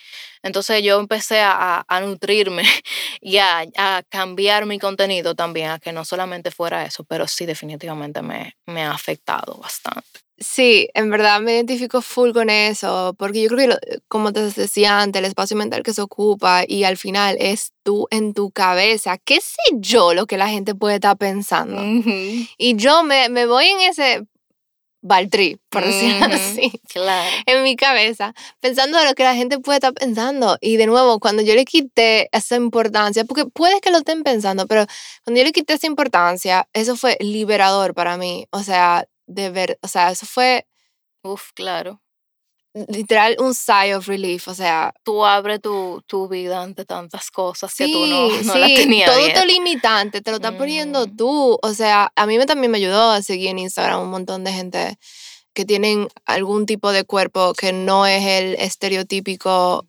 [0.43, 2.63] Entonces yo empecé a, a- a nutrirme
[3.21, 7.45] y a, a cambiar mi contenido también, a que no solamente fuera eso, pero sí
[7.45, 10.21] definitivamente me, me ha afectado bastante.
[10.43, 14.41] Sí, en verdad me identifico full con eso, porque yo creo que, lo- como te
[14.49, 18.49] decía antes, el espacio mental que se ocupa y al final es tú en tu
[18.49, 19.19] cabeza.
[19.19, 21.81] ¿Qué sé yo lo que la gente puede estar pensando?
[21.81, 24.23] Ujú, Y yo me, me voy en ese
[25.03, 27.29] baltrí, por decirlo ujú, así, Claro.
[27.45, 30.57] en mi cabeza, pensando de lo que la gente puede estar pensando.
[30.61, 34.67] Y de nuevo, cuando yo le quité esa importancia, porque puede que lo estén pensando,
[34.67, 34.85] pero
[35.23, 38.45] cuando yo le quité esa importancia, eso fue liberador para mí.
[38.51, 40.65] O sea, de ver, o sea, eso fue
[41.23, 42.01] Uf, claro.
[42.87, 47.73] literal un sigh of relief, o sea, Tú abres tu, tu vida ante tantas cosas
[47.75, 49.43] que sí, tú no, no sí, las tenías todo abiertas.
[49.43, 51.15] tu limitante te lo estás poniendo Mm.
[51.17, 54.43] tú, o sea, a mí me, también me ayudó a seguir en Instagram un montón
[54.43, 54.97] de gente
[55.53, 59.85] que tienen algún tipo de cuerpo que no es el estereotípico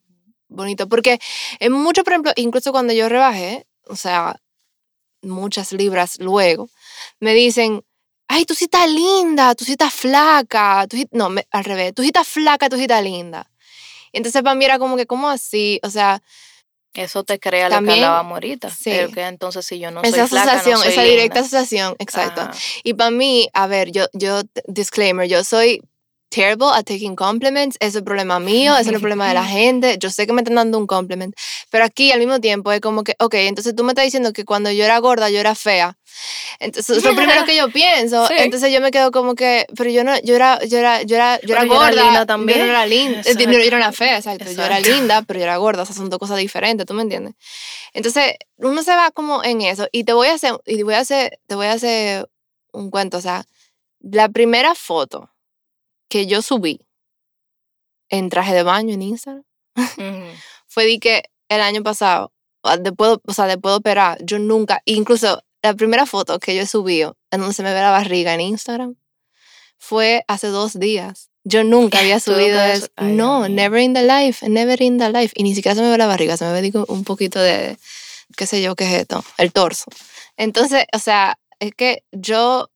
[0.48, 1.18] bonito, porque
[1.60, 4.36] en mucho, por ejemplo, incluso cuando yo rebajé, o sea,
[5.22, 6.68] muchas libras luego,
[7.20, 7.84] me dicen,
[8.32, 11.08] ay, tú sí estás linda, tú sí estás flaca, tú sí-".
[11.12, 13.50] no, me- al revés, tú sí estás flaca, tú sí estás linda.
[14.12, 15.80] Entonces para mí era como que, ¿cómo así?
[15.82, 16.22] O sea,
[16.94, 18.68] eso te crea lo que También- hablábamos ahorita.
[18.70, 18.90] sí.
[19.14, 21.10] Que entonces si yo no esa soy flaca, no asociación, soy esa linda.
[21.16, 22.40] directa asociación, exacto.
[22.42, 22.52] Ajá.
[22.84, 25.82] Y para mí, a ver, yo, yo, disclaimer, yo soy
[26.34, 29.96] terrible at taking compliments, eso es problema mío, eso no es problema de la gente,
[29.98, 31.34] yo sé que me están dando un compliment,
[31.70, 34.44] pero aquí al mismo tiempo es como que, ok, entonces tú me estás diciendo que
[34.44, 35.96] cuando yo era gorda yo era fea,
[36.60, 38.34] entonces es lo primero que yo pienso, Sí.
[38.38, 41.40] entonces yo me quedo como que, pero yo no, yo era, yo era, yo era,
[41.40, 42.58] yo era Pero yo era gorda, linda yo también.
[42.60, 44.88] no era linda, eh, yo era una fea, exacto, yo era Exacto.
[44.98, 47.34] linda, pero yo era gorda, o sea, son dos cosas diferentes, ¿tú me entiendes?
[47.92, 50.94] Entonces, uno se va como en eso y te voy a hacer y te voy
[50.94, 52.28] a hacer te voy a hacer
[52.72, 53.44] un cuento, o sea,
[54.00, 55.28] la primera foto
[56.12, 56.78] que yo subí
[58.10, 59.44] en traje de baño en Instagram
[60.68, 62.34] fue de que el año pasado,
[62.64, 66.62] ah, después, o sea, después de operar, yo nunca, incluso la primera foto que yo
[66.62, 68.96] he subido en donde se me ve la barriga en Instagram
[69.78, 71.30] fue hace dos días.
[71.44, 72.88] Yo nunca había subido eso.
[72.96, 75.32] ay, no, never in the life, never in the life.
[75.34, 77.78] Y ni siquiera se me ve la barriga, se me ve digo, un poquito de,
[78.36, 79.86] qué sé yo, qué es esto, el torso.
[80.36, 82.70] Entonces, o sea, es que yo,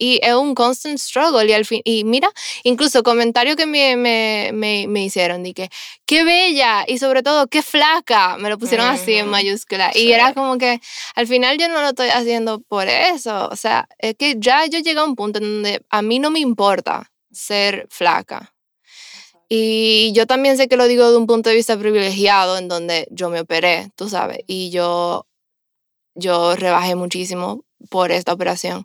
[0.00, 2.28] y es un constant struggle y al fin, y mira,
[2.64, 5.68] incluso comentarios que me, me, me, me hicieron, de que,
[6.06, 9.90] qué bella y sobre todo, qué flaca, me lo pusieron así en mayúscula.
[9.94, 10.12] Y Sí.
[10.12, 10.80] era como que
[11.14, 14.78] al final yo no lo estoy haciendo por eso, o sea, es que ya yo
[14.80, 18.52] llegué a un punto en donde a mí no me importa ser flaca.
[19.48, 23.06] Y yo también sé que lo digo de un punto de vista privilegiado, en donde
[23.10, 25.26] yo me operé, tú sabes, y yo,
[26.14, 28.84] yo rebajé muchísimo por esta operación.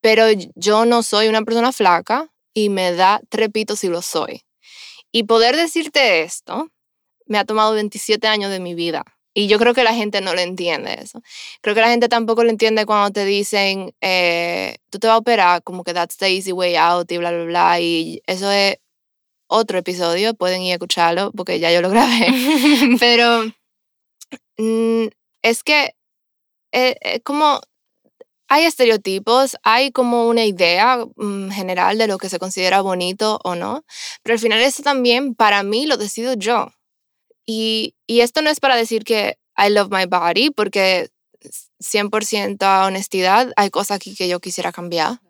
[0.00, 0.24] Pero
[0.54, 4.44] yo no soy una persona flaca y me da trepito si lo soy.
[5.12, 6.70] Y poder decirte esto
[7.26, 9.04] me ha tomado 27 años de mi vida.
[9.34, 11.22] Y yo creo que la gente no lo entiende eso.
[11.60, 15.18] Creo que la gente tampoco lo entiende cuando te dicen, eh, tú te vas a
[15.18, 17.80] operar, como que that's the easy way out y bla, bla, bla.
[17.80, 18.78] Y eso es
[19.46, 22.28] otro episodio, pueden ir a escucharlo porque ya yo lo grabé.
[23.00, 23.44] Pero
[24.56, 25.06] mm,
[25.42, 25.94] es que
[26.72, 27.60] eh, eh, como
[28.48, 33.54] hay estereotipos, hay como una idea mm, general de lo que se considera bonito o
[33.54, 33.84] no,
[34.22, 36.68] pero al final eso también para mí lo decido yo.
[37.46, 41.10] Y, y esto no es para decir que I love my body, porque
[41.80, 45.20] 100% a honestidad, hay cosas aquí que yo quisiera cambiar.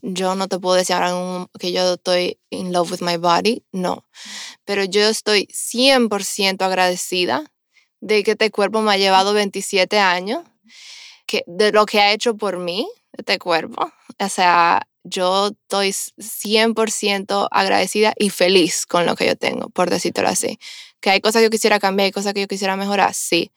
[0.00, 4.06] Yo no te puedo decir ahora que yo estoy in love with my body, no.
[4.64, 7.52] Pero yo estoy 100% agradecida
[8.00, 10.44] de que este cuerpo me ha llevado 27 años,
[11.28, 13.92] que, de lo que ha hecho por mí, este cuerpo.
[14.18, 20.28] O sea, yo estoy 100% agradecida y feliz con lo que yo tengo, por decirlo
[20.28, 20.58] así.
[21.00, 23.52] Que hay cosas que yo quisiera cambiar, hay cosas que yo quisiera mejorar, sí.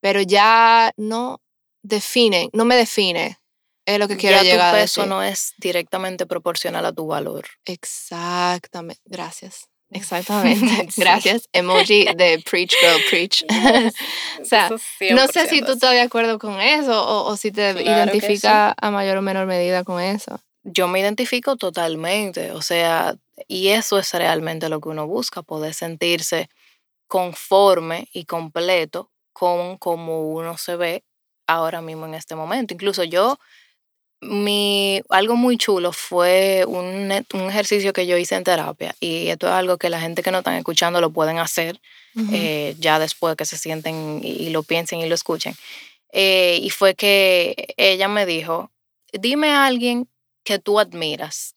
[0.00, 1.40] Pero ya no
[1.82, 3.38] define, no me define.
[3.86, 5.08] Es lo que quiero ya llegar tu a peso decir.
[5.08, 7.46] no es directamente proporcional a tu valor.
[7.64, 9.00] Exactamente.
[9.04, 9.69] Gracias.
[9.90, 10.88] Exactamente.
[10.96, 11.48] Gracias.
[11.52, 13.44] Emoji de Preach Girl Preach.
[14.40, 17.72] o sea, no sé si tú estás de acuerdo con eso o, o si te
[17.72, 20.40] Claro que identificas a mayor o menor medida con eso.
[20.62, 23.16] Yo me identifico totalmente, o sea,
[23.48, 26.50] y eso es realmente lo que uno busca, poder sentirse
[27.08, 31.04] conforme y completo con cómo uno se ve
[31.46, 32.74] ahora mismo en este momento.
[32.74, 33.38] Incluso yo,
[34.20, 39.46] mi, algo muy chulo fue un, un ejercicio que yo hice en terapia y esto
[39.46, 41.80] es algo que la gente que no están escuchando lo pueden hacer
[42.32, 45.54] eh, ya después que se sienten y, lo piensen y lo escuchen.
[46.12, 48.70] Eh, y fue que ella me dijo,
[49.12, 50.08] dime a alguien
[50.44, 51.54] que tú admiras.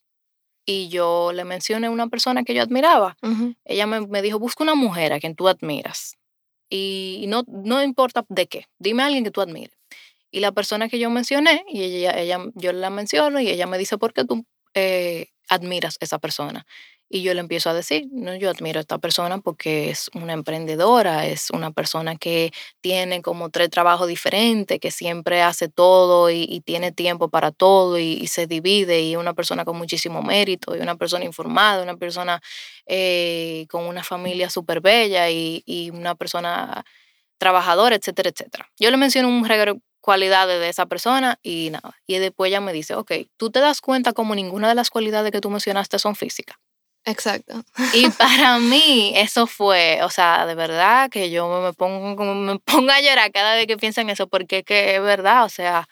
[0.66, 3.18] Y yo le mencioné una persona que yo admiraba.
[3.66, 6.16] Ella me, me dijo, busca una mujer a quien tú admiras.
[6.70, 9.76] Y no, no importa de qué, dime a alguien que tú admires.
[10.34, 13.78] Y la persona que yo mencioné, y ella, ella, yo la menciono y ella me
[13.78, 16.66] dice, ¿por qué tú eh, admiras a esa persona?
[17.08, 20.34] Y yo le empiezo a decir, no, yo admiro a esta persona porque es una
[20.34, 26.62] emprendedora, es una persona que tiene como tres trabajos diferentes, que siempre hace todo y,
[26.66, 30.80] tiene tiempo para todo y, se divide y es una persona con muchísimo mérito y
[30.80, 32.42] una persona informada, una persona
[32.88, 36.84] eh, con una familia súper bella y, y una persona
[37.38, 38.72] trabajadora, etcétera, etcétera.
[38.80, 41.98] Yo le menciono un regalo cualidades de esa persona y nada.
[42.06, 45.32] Y después ella me dice, ok, tú te das cuenta como ninguna de las cualidades
[45.32, 46.58] que tú mencionaste son físicas.
[47.06, 47.64] Exacto.
[47.94, 52.92] Y para mí eso fue, o sea, de verdad que yo me pongo, me pongo
[52.92, 55.88] a llorar cada vez que pienso en eso, porque es que es verdad, o sea,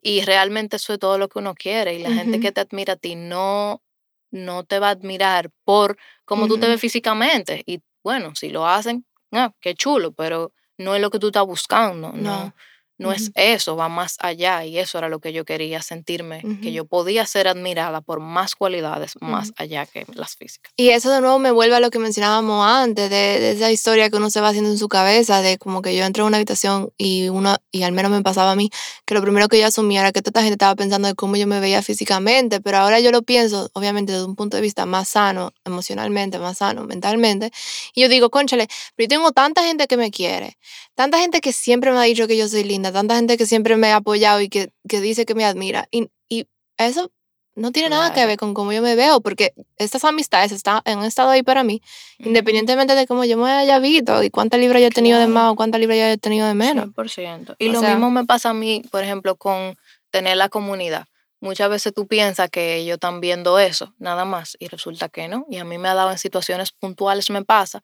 [0.00, 1.94] y realmente eso es todo lo que uno quiere.
[1.94, 3.82] Y la gente que te admira a ti no,
[4.30, 7.64] no te va a admirar por cómo tú te ves físicamente.
[7.66, 11.44] Y bueno, si lo hacen, ah, qué chulo, pero no es lo que tú estás
[11.44, 12.44] buscando, no.
[12.44, 12.54] No.
[13.02, 16.72] No es eso, va más allá y eso era lo que yo quería sentirme, que
[16.72, 20.72] yo podía ser admirada por más cualidades más allá que las físicas.
[20.76, 24.16] Y eso de nuevo me vuelve a lo que mencionábamos antes, de, esa historia que
[24.16, 26.92] uno se va haciendo en su cabeza, de como que yo entro a una habitación
[26.96, 28.70] y uno, y al menos me pasaba a mí,
[29.04, 31.36] que lo primero que yo asumía era que toda esta gente estaba pensando de cómo
[31.36, 34.86] yo me veía físicamente, pero ahora yo lo pienso, obviamente desde un punto de vista
[34.86, 37.50] más sano, emocionalmente, más sano, mentalmente,
[37.94, 40.58] y yo digo, conchale, pero yo tengo tanta gente que me quiere,
[40.94, 43.76] tanta gente que siempre me ha dicho que yo soy linda, tanta gente que siempre
[43.76, 45.88] me ha apoyado y que, que dice que me admira.
[45.90, 47.10] Y, y eso
[47.54, 51.04] no tiene nada que ver con cómo yo me veo, porque estas amistades están, han
[51.04, 51.82] estado ahí para mí,
[52.18, 55.52] independientemente de cómo yo me haya visto y cuántas libras yo he tenido de más
[55.52, 56.86] o cuántas libras yo he tenido de menos.
[56.86, 57.56] 100%.
[57.58, 59.76] Y lo mismo me pasa a mí, por ejemplo, con
[60.10, 61.06] tener la comunidad.
[61.40, 65.44] Muchas veces tú piensas que ellos están viendo eso, nada más, y resulta que no.
[65.50, 67.82] Y a mí me ha dado en situaciones puntuales, me pasa,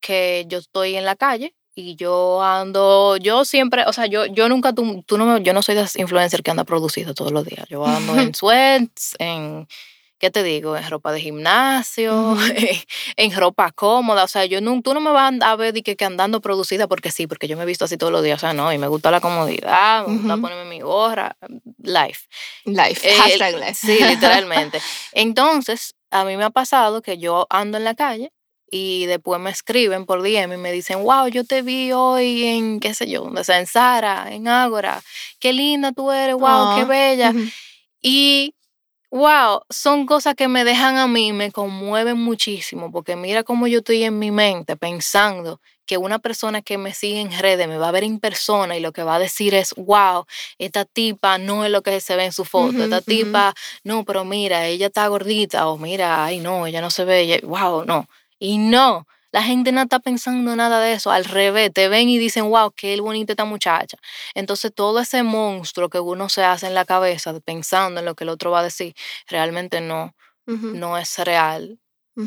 [0.00, 4.48] que yo estoy en la calle y yo ando, yo siempre, o sea, yo, yo
[4.48, 7.66] nunca, tú, tú no, yo no soy de influencer que anda producido todos los días.
[7.68, 9.66] Yo ando en sweats, en,
[10.18, 10.76] ¿qué te digo?
[10.76, 12.36] En ropa de gimnasio,
[13.16, 14.24] en ropa cómoda.
[14.24, 16.86] O sea, yo no, tú no me vas a ver de que, que, andando producida
[16.86, 18.38] porque sí, porque yo me he visto así todos los días.
[18.38, 21.36] O sea, no, y me gusta la comodidad, me gusta ponerme mi gorra.
[21.78, 22.28] Life.
[22.64, 23.08] Life.
[23.08, 23.74] Eh, Hashtag life.
[23.74, 24.80] Sí, literalmente.
[25.12, 28.32] Entonces, a mí me ha pasado que yo ando en la calle
[28.70, 32.78] y después me escriben por DM y me dicen, wow, yo te vi hoy en,
[32.80, 35.02] qué sé yo, o sea, en Sara, en Ágora,
[35.40, 37.34] qué linda tú eres, wow, qué bella.
[38.00, 38.54] Y,
[39.10, 43.78] wow, son cosas que me dejan a mí, me conmueven muchísimo, porque mira cómo yo
[43.78, 47.88] estoy en mi mente pensando que una persona que me sigue en redes me va
[47.88, 50.24] a ver en persona y lo que va a decir es, wow,
[50.58, 53.52] esta tipa no es lo que se ve en su foto, esta tipa,
[53.82, 57.84] no, pero mira, ella está gordita, o mira, ay no, ella no se ve, wow,
[57.84, 58.06] no
[58.40, 61.10] y no, la gente no está pensando nada de eso.
[61.10, 63.96] Al revés, te ven y dicen, wow, qué bonita esta muchacha.
[64.34, 68.24] Entonces, todo ese monstruo que uno se hace en la cabeza pensando en lo que
[68.24, 68.94] el otro va a decir,
[69.28, 70.14] realmente no,
[70.46, 71.78] no es real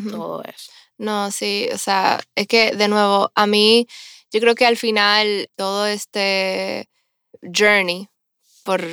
[0.09, 0.72] todo eso.
[0.97, 3.88] No, sí, o sea, es que de nuevo, a mí,
[4.32, 6.89] yo creo que al final todo este
[7.43, 8.07] journey
[8.64, 8.84] por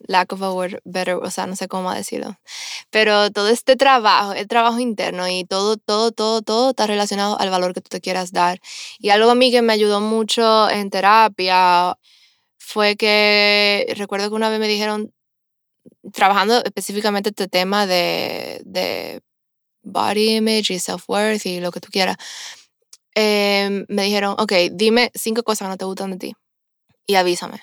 [0.00, 2.38] lack of a word better, o sea, no sé cómo decirlo.
[2.90, 7.50] Pero todo este trabajo, el trabajo interno y todo, todo, todo, todo está relacionado al
[7.50, 8.60] valor que tú te quieras dar.
[8.98, 11.96] Y algo a mí que me ayudó mucho en terapia
[12.58, 15.12] fue que recuerdo que una vez me dijeron,
[16.12, 19.22] trabajando específicamente este tema de, de
[19.82, 22.16] body image y self-worth y lo que tú quieras,
[23.14, 26.34] em, me dijeron, ok, dime cinco cosas que no te gustan de ti
[27.06, 27.60] y avísame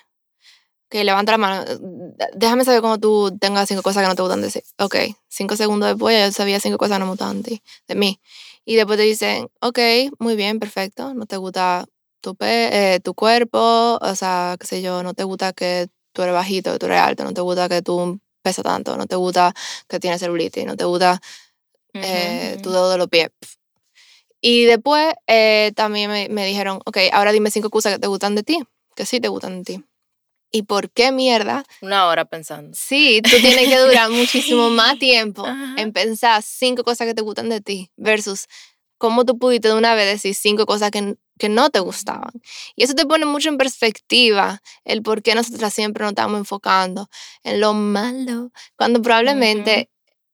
[0.90, 1.66] que levanta la mano,
[2.36, 4.62] déjame saber cómo tú tengas cinco cosas que no te gustan de sí.
[4.78, 4.96] Ok,
[5.28, 8.20] cinco segundos después ya yo sabía cinco cosas no me gustan de, de mí.
[8.66, 9.80] Y después te dicen, ok,
[10.20, 11.86] muy bien, perfecto, no te gusta
[12.22, 16.22] tu, pe eh, tu cuerpo, o sea, qué sé yo, no te gusta que tú
[16.24, 19.16] eres bajito, que tú eres alto, no te gusta que tú pesas tanto, no te
[19.16, 19.54] gusta
[19.88, 21.20] que tienes celulitis, no te gusta
[21.94, 23.30] eh, tu dedo de los pies.
[24.42, 28.36] Y después eh, también me, me dijeron, ok, ahora dime cinco cosas que te gustan
[28.36, 28.60] de ti,
[28.96, 29.84] que sí te gustan de ti.
[30.56, 31.66] ¿Y por qué mierda?
[31.82, 32.72] Una hora pensando.
[32.80, 35.45] Sí, tú tienes que durar muchísimo más tiempo
[35.76, 38.45] en pensar cinco cosas que te gustan de ti versus
[38.97, 42.32] cómo tú pudiste de una vez decir cinco cosas que, que no te gustaban.
[42.78, 47.10] Y eso te pone mucho en perspectiva el por qué nosotras siempre nos estamos enfocando
[47.43, 49.89] en lo malo, cuando probablemente,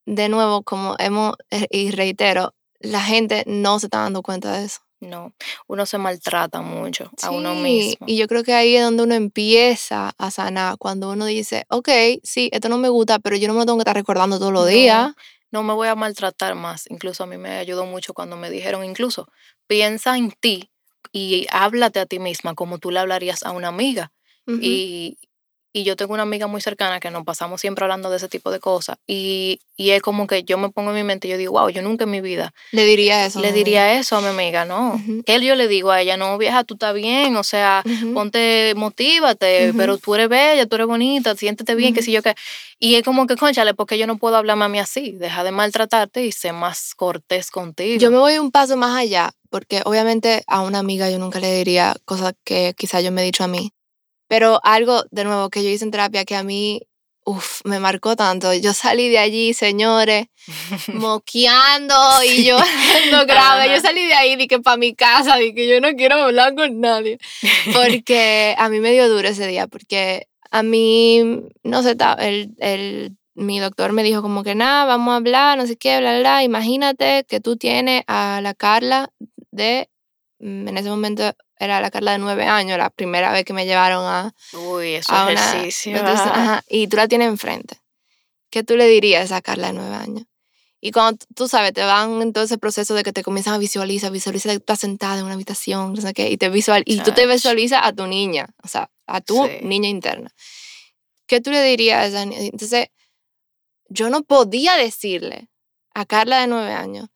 [0.05, 4.65] de nuevo, como hemos, eh, y reitero, la gente no se está dando cuenta de
[4.65, 4.81] eso.
[5.01, 5.33] No,
[5.67, 8.05] uno se maltrata mucho a uno mismo.
[8.07, 11.89] Y yo creo que ahí es donde uno empieza a sanar, cuando uno dice, ok,
[12.23, 14.53] sí, esto no me gusta, pero yo no me lo tengo que estar recordando todos
[14.53, 15.13] los días.
[15.49, 16.85] No me voy a maltratar más.
[16.89, 19.27] Incluso a mí me ayudó mucho cuando me dijeron, incluso,
[19.65, 20.71] piensa en ti
[21.11, 24.11] y háblate a ti misma como tú le hablarías a una amiga.
[24.47, 25.17] Y
[25.73, 28.51] y yo tengo una amiga muy cercana que nos pasamos siempre hablando de ese tipo
[28.51, 28.97] de cosas.
[29.07, 31.69] Y, y es como que yo me pongo en mi mente y yo digo, wow,
[31.69, 32.53] yo nunca en mi vida.
[32.71, 33.39] Le diría eso.
[33.39, 35.01] Le diría eso a mi amiga, ¿no?
[35.25, 39.73] Él yo le digo a ella, no, vieja, tú estás bien, o sea, ponte, motívate,
[39.77, 42.35] pero tú eres bella, tú eres bonita, siéntete bien, qué sé yo qué.
[42.77, 45.11] Y es como que, conchale, porque yo no puedo hablarme a mí así.
[45.13, 47.99] Deja de maltratarte y sé más cortés contigo.
[47.99, 51.53] Yo me voy un paso más allá, porque obviamente a una amiga yo nunca le
[51.53, 53.71] diría cosas que quizá yo me he dicho a mí.
[54.31, 56.83] Pero algo, de nuevo, que yo hice en terapia que a mí,
[57.25, 58.53] uff, me marcó tanto.
[58.53, 60.27] Yo salí de allí, señores,
[60.93, 61.93] moqueando
[62.25, 62.57] y yo
[63.11, 63.75] no grave.
[63.75, 66.55] Yo salí de ahí, di que para mi casa, di que yo no quiero hablar
[66.55, 67.17] con nadie.
[67.73, 73.17] Porque a mí me dio duro ese día, porque a mí, no sé, el, el,
[73.35, 76.41] mi doctor me dijo como que nada, vamos a hablar, no sé qué, bla, bla.
[76.41, 79.09] Imagínate que tú tienes a la Carla
[79.51, 79.89] de,
[80.39, 81.33] mm, en ese momento
[81.63, 84.33] era la Carla de nueve años, la primera vez que me llevaron a...
[84.53, 85.95] Uy, eso a es una- ejercicio.
[85.97, 86.63] entonces, ajá.
[86.67, 87.77] y tú la tienes enfrente.
[88.49, 90.25] ¿Qué tú le dirías a Carla de nueve años?
[90.81, 93.57] Y cuando tú sabes, te van en todo ese proceso de que te comienzan a
[93.59, 96.81] visualizar, visualiza que tú estás sentada en una habitación, no sé qué, y, te visual,
[96.87, 99.59] y tú te visualizas a tu niña, o sea, a tu Sí.
[99.63, 100.31] niña interna.
[101.27, 102.41] ¿Qué tú le dirías a esa niña?
[102.41, 102.87] Entonces,
[103.89, 105.49] yo no podía decirle
[105.93, 107.09] a Carla de nueve años,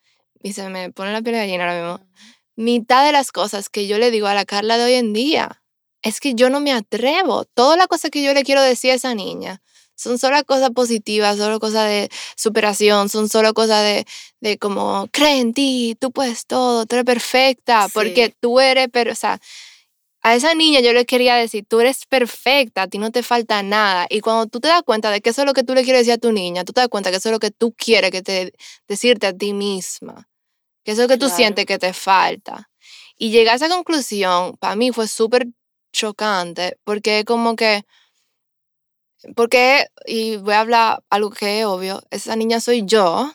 [0.44, 2.08] y se me pone la piel de gallina ahora mismo,
[2.56, 5.62] mitad de las cosas que yo le digo a la Carla de hoy en día.
[6.02, 7.46] Es que yo no me atrevo.
[7.46, 9.62] Todas las cosas que yo le quiero decir a esa niña
[9.96, 14.06] son solo cosas positivas, solo cosas de superación, son solo cosas de,
[14.42, 19.14] de como, cree en ti, tú puedes todo, tú eres perfecta, porque tú eres, pero,
[19.14, 19.40] o sea,
[20.22, 23.62] a esa niña yo le quería decir, tú eres perfecta, a ti no te falta
[23.62, 24.08] nada.
[24.10, 26.02] Y cuando tú te das cuenta de que eso es lo que tú le quieres
[26.02, 28.10] decir a tu niña, tú te das cuenta que eso es lo que tú quieres
[28.12, 28.54] que te,
[28.88, 30.28] decirte a ti misma,
[30.86, 31.36] que eso es lo que tú Claro.
[31.36, 32.70] sientes que te falta.
[33.18, 35.48] Y llegar a esa conclusión, para mí fue súper
[35.92, 37.84] chocante, porque es como que,
[39.36, 43.32] porque, y voy a hablar algo que es obvio, esa niña soy yo,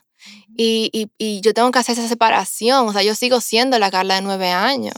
[0.57, 3.91] y, y, y yo tengo que hacer esa separación, o sea, yo sigo siendo la
[3.91, 4.95] Carla de nueve años.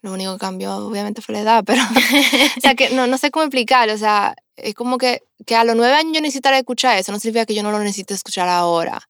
[0.00, 1.82] Lo único que cambió, obviamente, fue la edad, pero,
[2.56, 5.64] o sea, que no, no sé cómo explicarlo, o sea, es como que, que a
[5.64, 8.48] los nueve años yo necesitara escuchar eso, no significa que yo no lo necesite escuchar
[8.48, 9.02] ahora.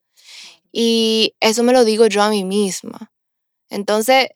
[0.76, 3.12] Y eso me lo digo yo a mí misma.
[3.70, 4.26] Entonces,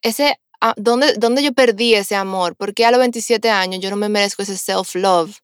[0.00, 2.56] ese, ah, ¿dónde, ¿dónde yo perdí ese amor?
[2.56, 5.36] Porque a los 27 años yo no me merezco ese self-love.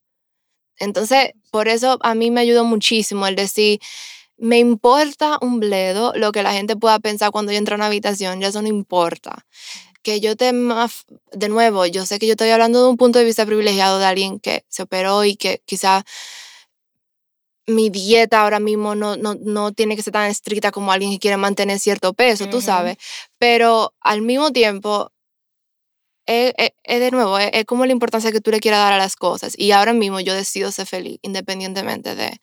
[0.78, 3.78] Entonces, por eso a mí me ayudó muchísimo el decir,
[4.38, 7.86] me importa un bledo lo que la gente pueda pensar cuando yo entro a una
[7.86, 9.44] habitación, ya eso no importa.
[10.02, 13.26] Que yo te, de nuevo, yo sé que yo estoy hablando de un punto de
[13.26, 16.06] vista privilegiado de alguien que se operó y que quizá
[17.68, 21.20] mi dieta ahora mismo no, no, no tiene que ser tan estricta como alguien que
[21.20, 22.96] quiere mantener cierto peso, tú sabes.
[23.38, 25.12] Pero al mismo tiempo,
[26.26, 28.92] es, es- es de nuevo, es, es como la importancia que tú le quieras dar
[28.92, 29.54] a las cosas.
[29.56, 32.40] Y ahora mismo yo decido ser feliz, independientemente de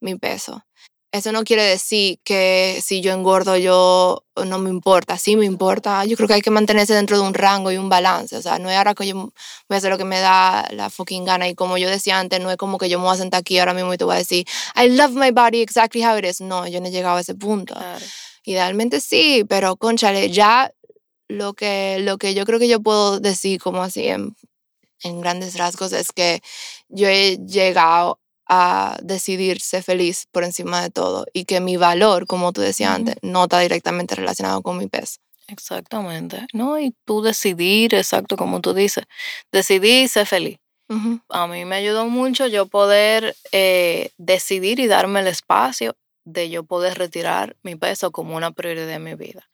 [0.00, 0.64] mi peso.
[1.12, 6.06] Eso no quiere decir que si yo engordo yo no me importa, sí me importa.
[6.06, 8.34] Yo creo que hay que mantenerse dentro de un rango y un balance.
[8.34, 9.30] O sea, no es ahora que yo voy
[9.68, 11.46] a hacer lo que me da la fucking gana.
[11.50, 13.58] Y como yo decía antes, no es como que yo me voy a sentar aquí
[13.58, 16.40] ahora mismo y te voy a decir, I love my body exactly how it is.
[16.40, 17.74] No, yo no he llegado a ese punto.
[17.74, 18.04] Claro.
[18.44, 20.72] Idealmente sí, pero conchale, ya
[21.28, 24.34] lo que, lo que yo creo que yo puedo decir como así en,
[25.02, 26.40] en grandes rasgos es que
[26.88, 32.26] yo he llegado a decidir ser feliz por encima de todo y que mi valor,
[32.26, 35.18] como tú decías antes, no está directamente relacionado con mi peso.
[35.48, 36.46] Exactamente.
[36.52, 39.04] No, y tú decidir, exacto como tú dices,
[39.50, 40.58] decidir ser feliz.
[41.30, 46.64] A mí me ayudó mucho yo poder eh, decidir y darme el espacio de yo
[46.64, 49.48] poder retirar mi peso como una prioridad de mi vida.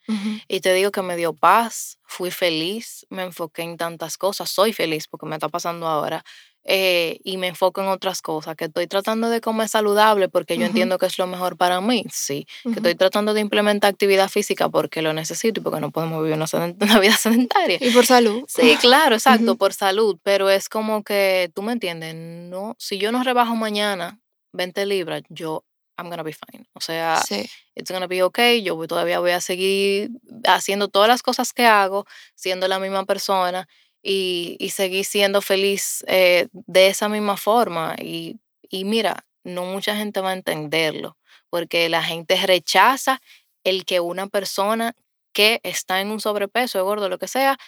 [0.48, 4.72] Y te digo que me dio paz, fui feliz, me enfoqué en tantas cosas, soy
[4.72, 6.24] feliz porque me está pasando ahora,
[6.70, 10.66] eh, y me enfoco en otras cosas, que estoy tratando de comer saludable porque yo
[10.66, 14.68] entiendo que es lo mejor para mí, sí, que estoy tratando de implementar actividad física
[14.68, 16.46] porque lo necesito y porque no podemos vivir una,
[16.80, 17.78] una vida sedentaria.
[17.80, 18.44] Y por salud.
[18.48, 23.12] Sí, claro, exacto, por salud, pero es como que, tú me entiendes, no, si yo
[23.12, 24.20] no rebajo mañana
[24.52, 25.64] 20 libras, yo,
[25.96, 26.66] I'm gonna be fine.
[26.74, 27.48] O sea, Sí.
[27.76, 30.10] it's gonna be okay, yo voy, todavía voy a seguir
[30.44, 32.04] haciendo todas las cosas que hago,
[32.34, 33.66] siendo la misma persona
[34.08, 37.94] y, y seguir siendo feliz eh, de esa misma forma.
[38.00, 38.40] Y,
[38.70, 41.18] y mira, no mucha gente va a entenderlo,
[41.50, 43.20] porque la gente rechaza
[43.64, 44.94] el que una persona
[45.34, 47.58] que está en un sobrepeso, gordo, lo que sea,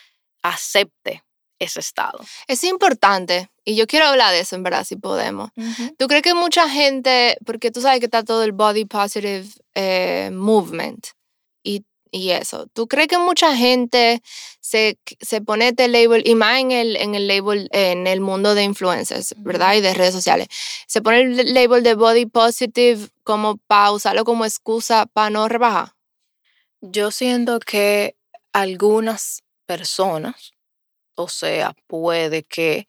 [0.43, 1.23] acepte
[1.59, 2.25] ese estado.
[2.47, 5.51] Es importante, y yo quiero hablar de eso en verdad, si podemos.
[5.99, 10.31] ¿Tú crees que mucha gente, porque tú sabes que está todo el body positive eh,
[10.33, 11.09] movement
[11.63, 14.23] y, y eso, ¿tú crees que mucha gente
[14.61, 18.55] se, se pone este label, y más en el, en el label, en el mundo
[18.55, 19.75] de influencers, ¿verdad?
[19.75, 20.49] Y de redes sociales,
[20.87, 25.95] se pone el label de body positive como para usarlo como excusa para no rebajar?
[26.81, 28.17] Yo siento que
[28.53, 30.53] algunas personas,
[31.15, 32.89] o sea, puede que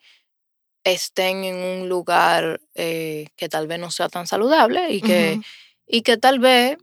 [0.84, 5.39] estén en un lugar eh, que tal vez no sea tan saludable y que,
[5.86, 6.78] y que tal vez,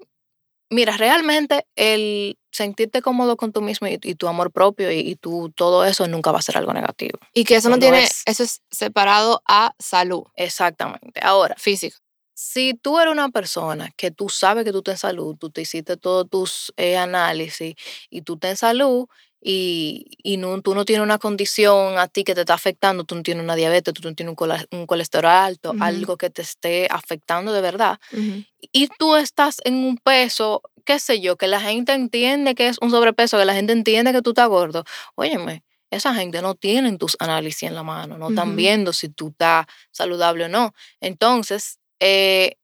[0.71, 5.16] mira, realmente el sentirte cómodo con tú mismo y, y tu amor propio y, y
[5.16, 7.19] tu, todo eso nunca va a ser algo negativo.
[7.35, 8.23] Y que eso no, tiene, es.
[8.27, 11.21] eso es separado a salud Exactamente.
[11.23, 11.97] Ahora, física.
[12.35, 15.62] si tú eres una persona que tú sabes que tú estás en salud, tú te
[15.62, 17.75] hiciste todos tus eh, análisis
[18.11, 19.07] y tú estás en salud
[19.41, 23.14] y, y no, tú no tienes una condición a ti que te está afectando, tú
[23.14, 24.34] no tienes una diabetes, tú no tienes
[24.70, 28.45] un, colesterol alto, algo que te esté afectando de verdad, Ujú.
[28.72, 32.78] y tú estás en un peso, qué sé yo, que la gente entiende que es
[32.80, 34.84] un sobrepeso, que la gente entiende que tú estás gordo,
[35.14, 39.28] óyeme, esa gente no tienen tus análisis en la mano, no están viendo si tú
[39.28, 40.74] estás saludable o no.
[41.01, 42.57] Entonces, eh,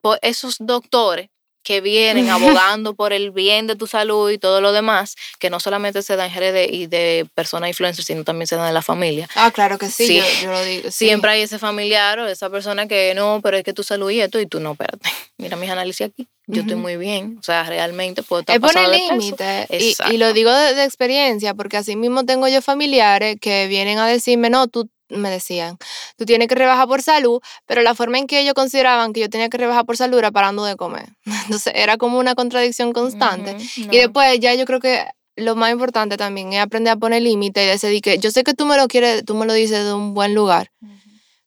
[0.00, 1.28] po- esos doctores
[1.62, 5.60] que vienen abogando por el bien de tu salud y todo lo demás, que no
[5.60, 8.82] solamente se da en redes y de personas influencers, sino también se da en la
[8.82, 9.28] familia.
[9.34, 10.16] Ah, claro que sí, Sí.
[10.16, 10.90] Yo, yo lo digo.
[10.90, 11.06] sí.
[11.06, 14.20] Siempre hay ese familiar o esa persona que no, pero es que tu salud y
[14.20, 15.08] esto, y tú no, espérate,
[15.38, 18.90] mira mis análisis aquí, yo estoy muy bien, o sea, realmente puedo estar Es pasado
[18.90, 19.96] de.
[20.10, 24.06] Y, lo digo de, de experiencia, porque así mismo tengo yo familiares que vienen a
[24.06, 25.76] decirme, no, tú me decían,
[26.16, 29.28] tú tienes que rebajar por salud, pero la forma en que ellos consideraban que yo
[29.28, 31.08] tenía que rebajar por salud era parando de comer.
[31.24, 33.56] Entonces era como una contradicción constante.
[33.76, 33.92] Y no.
[33.92, 35.06] después ya yo creo que
[35.36, 38.54] lo más importante también es aprender a poner límites y decidir que yo sé que
[38.54, 40.70] tú me lo quieres, tú me lo dices de un buen lugar,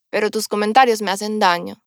[0.09, 1.83] pero tus comentarios me hacen daño.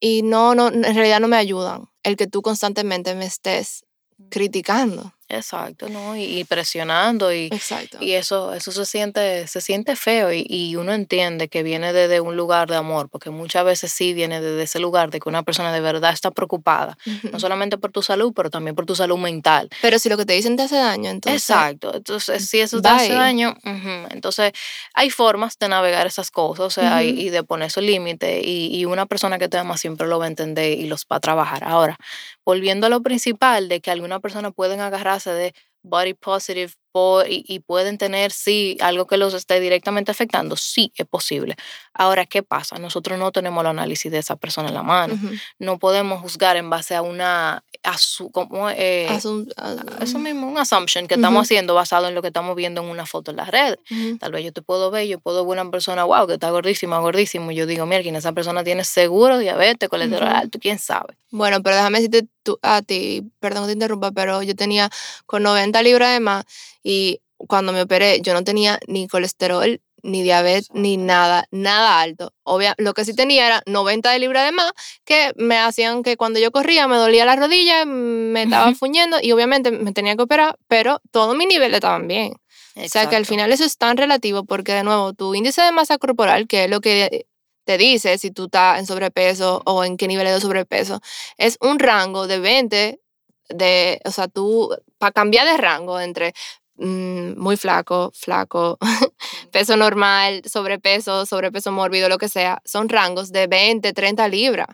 [0.00, 3.84] Y no, no, en realidad no me ayudan el que tú constantemente me estés
[4.30, 5.14] criticando.
[5.36, 6.16] Exacto, ¿no?
[6.16, 7.98] Y, y presionando y, Exacto.
[8.00, 12.20] y eso, eso se siente, se siente feo y, y uno entiende que viene desde
[12.20, 15.42] un lugar de amor, porque muchas veces sí viene desde ese lugar de que una
[15.42, 16.96] persona de verdad está preocupada,
[17.30, 19.68] no solamente por tu salud, pero también por tu salud mental.
[19.82, 21.42] Pero si lo que te dicen te hace daño, entonces.
[21.42, 23.54] Exacto, entonces si eso te hace daño,
[24.10, 24.52] entonces
[24.94, 28.84] hay formas de navegar esas cosas, o sea, y, de poner esos límites, y, y
[28.84, 31.64] una persona que te ama siempre lo va a entender y los va a trabajar.
[31.64, 31.98] Ahora,
[32.46, 37.44] volviendo a lo principal, de que algunas personas pueden agarrarse de body positive por- y,
[37.48, 41.56] y pueden tener, sí, algo que los esté directamente afectando, sí, es posible.
[41.92, 42.78] Ahora, ¿qué pasa?
[42.78, 45.18] Nosotros no tenemos el análisis de esa persona en la mano,
[45.58, 49.08] no podemos juzgar en base a una, a su, como, eh,
[50.00, 53.06] eso mismo, un assumption que estamos haciendo basado en lo que estamos viendo en una
[53.06, 53.78] foto en las redes.
[54.20, 57.00] Tal vez yo te puedo ver, yo puedo ver una persona, wow, que está gordísima,
[57.00, 57.50] gordísimo.
[57.50, 61.16] y yo digo, mira, esa persona tiene seguro, diabetes, colesterol alto, quién sabe.
[61.30, 64.88] Bueno, pero déjame decirte tú, a ti, perdón que te interrumpa, pero yo tenía
[65.26, 66.44] con 90 libras de más
[66.84, 72.32] y cuando me operé yo no tenía ni colesterol, ni diabetes, ni nada, nada alto.
[72.42, 74.70] Obvia, lo que sí tenía era 90 de libras de más
[75.04, 79.32] que me hacían que cuando yo corría me dolía la rodilla, me estaba fuñendo y
[79.32, 82.34] obviamente me tenía que operar, pero todos mis niveles estaban bien.
[82.76, 85.72] O sea que al final eso es tan relativo porque de nuevo tu índice de
[85.72, 87.26] masa corporal, que es lo que
[87.64, 91.00] te dice si tú estás en sobrepeso o en qué nivel de sobrepeso,
[91.38, 93.00] es un rango de 20
[93.48, 96.34] de, o sea, tú para cambiar de rango entre
[96.76, 98.78] muy flaco, flaco,
[99.52, 104.66] peso normal, sobrepeso, sobrepeso mórbido, lo que sea, son rangos de 20, 30 libras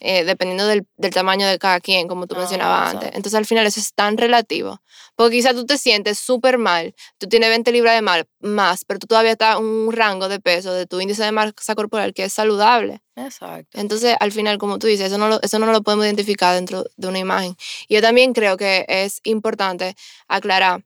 [0.00, 3.08] eh, dependiendo del, del tamaño de cada quien, como tú Ah, mencionabas antes.
[3.14, 4.80] Entonces, al final, eso es tan relativo.
[5.16, 9.00] Porque quizás tú te sientes súper mal, tú tienes 20 libras de mal, más, pero
[9.00, 12.24] tú todavía estás en un rango de peso de tu índice de masa corporal que
[12.24, 13.00] es saludable.
[13.16, 13.80] Exacto.
[13.80, 16.84] Entonces, al final, como tú dices, eso no, lo, eso no lo podemos identificar dentro
[16.96, 17.56] de una imagen.
[17.88, 19.96] Yo también creo que es importante
[20.28, 20.84] aclarar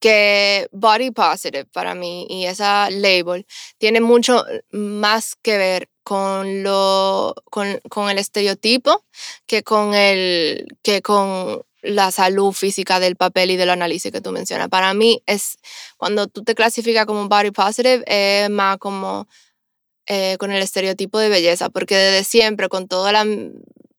[0.00, 3.46] que body positive para mí y esa label
[3.78, 9.04] tiene mucho más que ver con lo con, con el estereotipo
[9.46, 14.32] que con el que con la salud física del papel y del análisis que tú
[14.32, 14.68] mencionas.
[14.68, 15.58] Para mí es
[15.96, 19.28] cuando tú te clasificas como body positive es más como
[20.12, 23.24] eh, con el estereotipo de belleza, porque desde siempre, con todo la,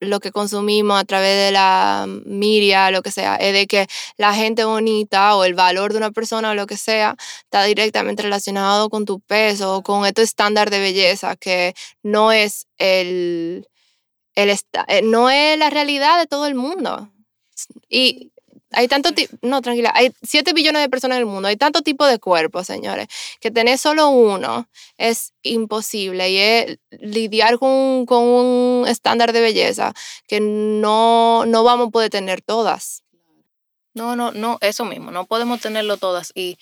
[0.02, 3.88] lo que consumimos a través de la media, lo que sea, es de que
[4.18, 8.24] la gente bonita o el valor de una persona o lo que sea está directamente
[8.24, 13.68] relacionado con tu peso o con este estándar de belleza que no es el,
[14.36, 17.12] el eh, no es la realidad de todo el mundo.
[17.88, 18.31] Y
[18.72, 21.82] hay tanto tipo, no, tranquila, hay 7 billones de personas en el mundo, hay tanto
[21.82, 23.08] tipo de cuerpos, señores,
[23.40, 29.94] que tener solo uno es imposible y es lidiar con, con un estándar de belleza
[30.28, 33.04] que no, no vamos a poder tener todas.
[33.94, 36.32] No, no, no, eso mismo, no podemos tenerlo todas.
[36.34, 36.58] Y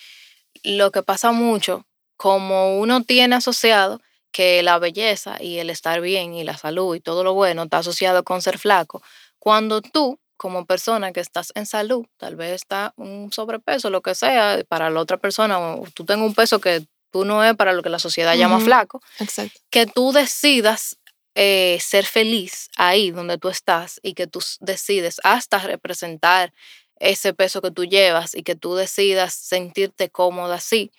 [0.63, 1.85] lo que pasa mucho,
[2.17, 4.01] como uno tiene asociado
[4.31, 7.79] que la belleza y el estar bien y la salud y todo lo bueno está
[7.79, 9.01] asociado con ser flaco,
[9.37, 14.15] cuando tú, como persona que estás en salud, tal vez está un sobrepeso, lo que
[14.15, 17.73] sea, para la otra persona, o tú tengas un peso que tú no es para
[17.73, 19.59] lo que la sociedad llama flaco, Exacto.
[19.69, 20.95] que tú decidas
[21.35, 26.53] eh, ser feliz ahí donde tú estás y que tú decides hasta representar
[26.99, 30.89] ese peso que tú llevas y que tú decidas sentirte cómoda así.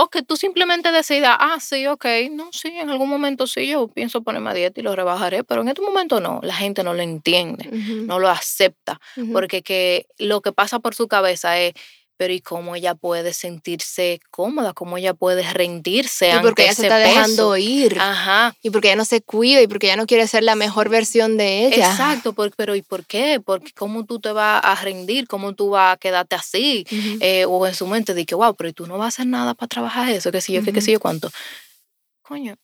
[0.00, 3.88] O que tú simplemente decidas, ah, sí, ok, no, sí, en algún momento sí, yo
[3.88, 6.94] pienso ponerme a dieta y lo rebajaré, pero en este momento no, la gente no
[6.94, 7.72] lo entiende,
[8.06, 9.00] no lo acepta,
[9.32, 11.72] porque que lo que pasa por su cabeza es,
[12.18, 14.74] pero ¿y cómo ella puede sentirse cómoda?
[14.74, 16.28] ¿Cómo ella puede rendirse?
[16.28, 17.96] Y porque ante ella se está dejando ir.
[17.98, 18.54] Ajá.
[18.60, 21.36] Y porque ella no se cuida y porque ella no quiere ser la mejor versión
[21.38, 21.90] de ella.
[21.90, 23.40] Exacto, por- pero ¿y por qué?
[23.42, 25.26] Porque ¿Cómo tú te vas a rendir?
[25.28, 26.84] ¿Cómo tú vas a quedarte así?
[27.20, 29.26] Eh, o en su mente de que, wow, pero ¿y tú no vas a hacer
[29.26, 31.30] nada para trabajar eso, qué sé yo, qué, qué sé yo cuánto.
[32.22, 32.56] Coño.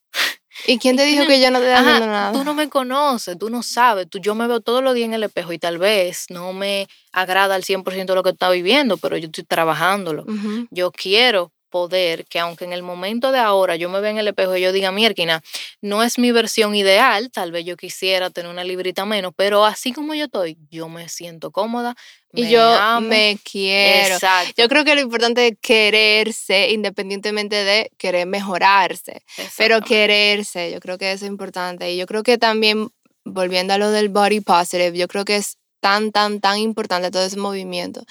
[0.67, 2.33] ¿Y quién te dijo que yo no te haciendo nada?
[2.33, 4.09] Tú no me conoces, tú no sabes.
[4.09, 6.89] Tú, yo me veo todos los días en el espejo y tal vez no me
[7.13, 10.25] agrada al 100% lo que está viviendo, pero yo estoy trabajándolo.
[10.71, 14.29] Yo quiero poder que aunque en el momento de ahora yo me vea en el
[14.29, 15.43] espejo y yo diga, mierquina,
[15.81, 19.93] no es mi versión ideal, tal vez yo quisiera tener una librita menos, pero así
[19.93, 21.97] como yo estoy, yo me siento cómoda.
[22.33, 23.09] Y me yo amo.
[23.09, 24.15] me quiero.
[24.15, 24.53] Exacto.
[24.57, 29.25] Yo creo que lo importante es quererse independientemente de querer mejorarse.
[29.57, 31.91] Pero quererse, yo creo que eso es importante.
[31.91, 32.91] Y yo creo que también,
[33.25, 37.25] volviendo a lo del body positive, yo creo que es tan, tan, tan importante todo
[37.25, 38.05] ese movimiento.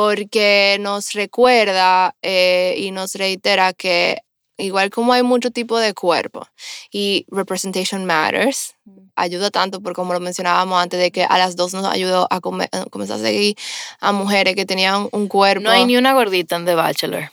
[0.00, 4.18] Porque nos recuerda eh, y nos reitera que
[4.58, 6.46] igual como hay mucho tipo de cuerpo
[6.92, 8.98] y representation matters, Mm.
[9.16, 12.40] ayuda tanto por como lo mencionábamos antes de que a las dos nos ayudó a
[12.42, 13.56] come- a comenzar a seguir
[13.98, 15.62] a mujeres que tenían un cuerpo.
[15.62, 17.32] No hay ni una gordita en The Bachelor.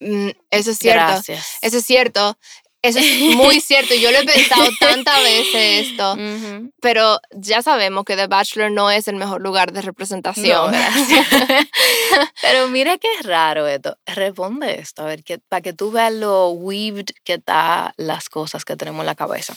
[0.00, 1.06] Mm, eso es cierto.
[1.06, 1.58] Gracias.
[1.62, 2.36] Eso es cierto.
[2.82, 3.94] Eso es muy cierto.
[3.94, 6.16] Yo lo he pensado tantas veces esto,
[6.80, 10.72] pero ya sabemos que The Bachelor no es el mejor lugar de representación.
[10.72, 10.78] No,
[12.42, 13.96] Pero mira qué raro esto.
[14.04, 18.64] Responde esto, a ver, que, para que tú veas lo weaved que está las cosas
[18.64, 19.56] que tenemos en la cabeza.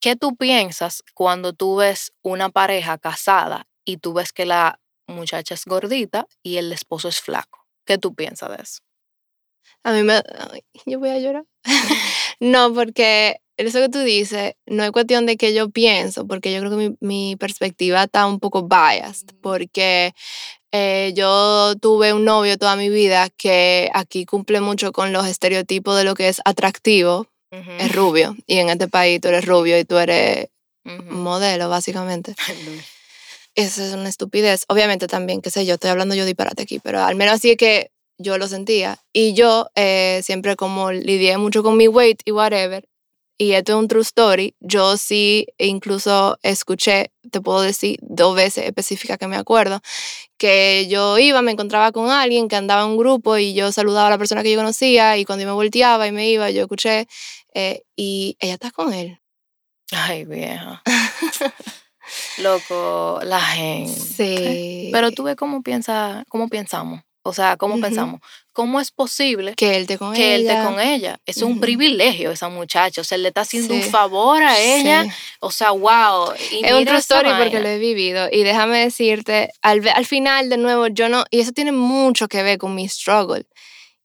[0.00, 5.54] ¿Qué tú piensas cuando tú ves una pareja casada y tú ves que la muchacha
[5.54, 7.66] es gordita y el esposo es flaco?
[7.84, 8.78] ¿Qué tú piensas de eso?
[9.84, 10.14] A mí me...
[10.14, 11.44] ay, yo voy a llorar.
[12.42, 16.58] no, porque eso que tú dices no es cuestión de que yo pienso, porque yo
[16.58, 20.12] creo que mi, mi perspectiva está un poco biased, porque
[20.72, 25.96] eh, yo tuve un novio toda mi vida que aquí cumple mucho con los estereotipos
[25.96, 29.84] de lo que es atractivo, es rubio, y en este país tú eres rubio y
[29.84, 30.48] tú eres
[30.82, 32.34] modelo, básicamente.
[33.54, 34.64] Eso es una estupidez.
[34.66, 37.56] Obviamente también, qué sé yo, estoy hablando yo disparate aquí, pero al menos así es
[37.56, 37.92] que
[38.22, 38.98] yo lo sentía.
[39.12, 42.88] Y yo eh, siempre como lidié mucho con mi weight y whatever,
[43.38, 48.66] y esto es un true story, yo sí incluso escuché, te puedo decir dos veces
[48.66, 49.80] específicas que me acuerdo,
[50.38, 54.06] que yo iba, me encontraba con alguien que andaba en un grupo y yo saludaba
[54.06, 56.62] a la persona que yo conocía y cuando yo me volteaba y me iba, yo
[56.62, 57.08] escuché,
[57.54, 59.18] eh, y ella está con él.
[59.90, 60.82] Ay, vieja.
[62.38, 63.92] Loco, la gente.
[63.92, 64.90] Sí.
[64.92, 67.02] Pero tú ves cómo piensa, cómo pensamos.
[67.24, 67.82] O sea, cómo Ujú.
[67.82, 68.20] pensamos.
[68.52, 70.52] ¿Cómo es posible que él esté con que él ella.
[70.60, 71.18] esté con ella?
[71.24, 71.60] Es un Ujú.
[71.60, 73.00] privilegio esa muchacha.
[73.00, 73.88] O sea, él le está haciendo un Sí.
[73.90, 75.04] favor a ella.
[75.04, 75.10] Sí.
[75.40, 76.32] O sea, wow.
[76.50, 78.28] Y Es un esa story porque lo he vivido.
[78.30, 81.24] Y déjame decirte, al, al final, de nuevo, yo no.
[81.30, 83.46] Y eso tiene mucho que ver con mi struggle.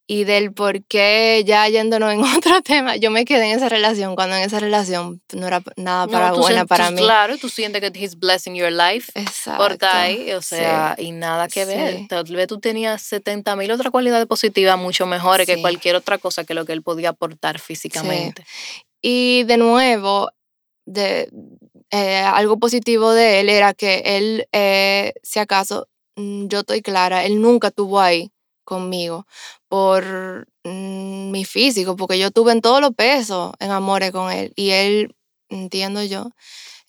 [0.09, 4.15] Y del por qué, ya yéndonos en otro tema, yo me quedé en esa relación
[4.15, 7.01] cuando en esa relación no era nada No, para tú buena para tú- mí.
[7.01, 9.11] Claro, tú sientes que he's blessing your life.
[9.15, 9.61] Exacto.
[9.61, 10.55] Por ahí, o sí.
[10.55, 11.97] sea, y nada que ver.
[11.97, 12.07] Sí.
[12.07, 15.61] Tal vez tú tenías 70 mil otras cualidades positivas mucho mejores que Sí.
[15.61, 18.45] cualquier otra cosa que lo que él podía aportar físicamente.
[19.01, 20.29] Y de nuevo,
[20.85, 21.29] de,
[21.91, 27.25] eh, algo positivo de él era que él, eh, si acaso, mm, yo estoy clara,
[27.25, 28.31] él nunca estuvo ahí
[28.67, 29.25] conmigo
[29.69, 30.03] por
[30.65, 34.71] mm, mi físico, porque yo tuve en todos los pesos en amores con él y
[34.71, 35.15] él,
[35.49, 36.31] entiendo yo,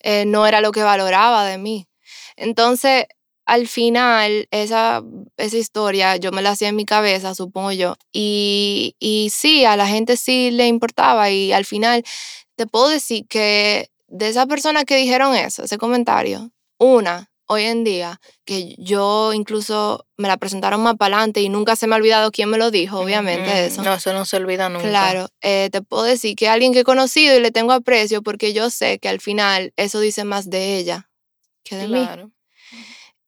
[0.01, 1.87] eh, no era lo que valoraba de mí.
[2.35, 3.05] Entonces,
[3.45, 5.03] al final, esa,
[5.37, 9.77] esa historia yo me la hacía en mi cabeza, supongo yo, y, y sí, a
[9.77, 12.03] la gente sí le importaba y al final
[12.55, 17.83] te puedo decir que de esas personas que dijeron eso, ese comentario, una hoy en
[17.83, 21.97] día, que yo incluso me la presentaron más para adelante y nunca se me ha
[21.97, 23.81] olvidado quién me lo dijo, obviamente eso.
[23.81, 24.87] No, eso no se olvida nunca.
[24.87, 28.53] Claro, eh, te puedo decir que alguien que he conocido y le tengo aprecio porque
[28.53, 31.09] yo sé que al final eso dice más de ella
[31.63, 32.05] que de mí.
[32.05, 32.31] Claro.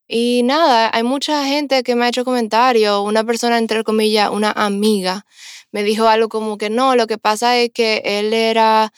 [0.07, 3.01] Y nada, hay mucha gente que me ha hecho comentarios.
[3.03, 5.25] Una persona, entre comillas, una amiga,
[5.71, 8.93] me dijo algo como que no, lo que pasa es que él era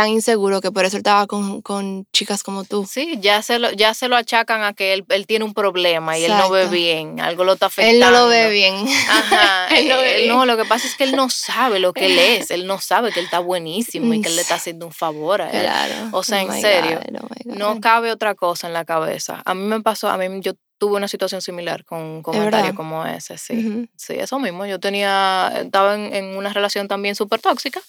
[0.00, 2.86] tan inseguro que por eso él estaba con, con chicas como tú.
[2.90, 6.16] Sí, ya se lo, ya se lo achacan a que él, él tiene un problema
[6.16, 6.74] y él no ve Exacto.
[6.76, 7.70] bien, algo lo está Él
[8.02, 8.06] afectando.
[8.10, 8.74] no lo ve bien.
[9.08, 10.28] Ajá, Él no ve eh, bien.
[10.34, 12.80] no, lo que pasa es que él no sabe lo que él es, él no
[12.80, 15.62] sabe que él está buenísimo y que él le está haciendo un favor a él.
[15.62, 15.94] Claro.
[16.12, 19.42] O sea, Oh en serio, God, oh No cabe otra cosa en la cabeza.
[19.44, 23.04] A mí me pasó, a mí yo tuve una situación similar con un comentario como
[23.04, 23.66] ese, sí.
[23.66, 23.86] Ujú.
[23.96, 24.64] Sí, eso mismo.
[24.64, 27.82] Yo tenía, estaba en, en una relación también súper tóxica,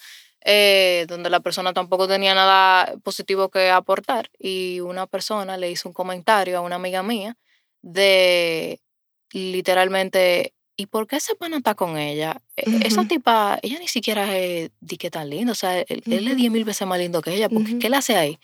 [0.44, 5.88] eh, donde la persona tampoco tenía nada positivo que aportar y una persona le hizo
[5.88, 7.36] un comentario a una amiga mía
[7.82, 8.80] de
[9.32, 12.40] literalmente ¿y por qué ese pana está con ella?
[12.56, 13.08] E- Esa Ujú.
[13.08, 16.34] tipa, ella ni siquiera es di que tan linda, o sea, él, él es Ujú.
[16.36, 17.78] diez mil veces más lindo que ella, porque Ujú.
[17.78, 18.38] ¿qué le hace ahí?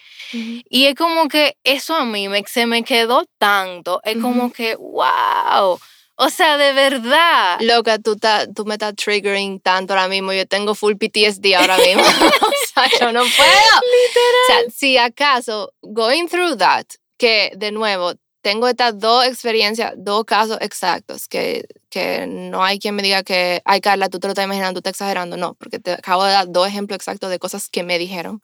[0.68, 4.76] Y es como que eso a mí me, se me quedó tanto, es como que,
[4.76, 5.78] wow,
[6.18, 7.58] o sea, de verdad.
[7.60, 10.32] Loca, tú, ta- tú me estás triggering tanto ahora mismo.
[10.32, 12.02] Yo tengo full PTSD ahora mismo.
[12.02, 13.78] o sea, yo no puedo.
[13.78, 16.86] O sea, si acaso, going through that,
[17.18, 22.94] que de nuevo, tengo estas dos experiencias, dos casos exactos, que, que no hay quien
[22.94, 25.36] me diga que, ay, Carla, tú te lo estás imaginando, tú estás exagerando.
[25.36, 28.40] No, porque te acabo de dar dos ejemplos exactos de cosas que me dijeron.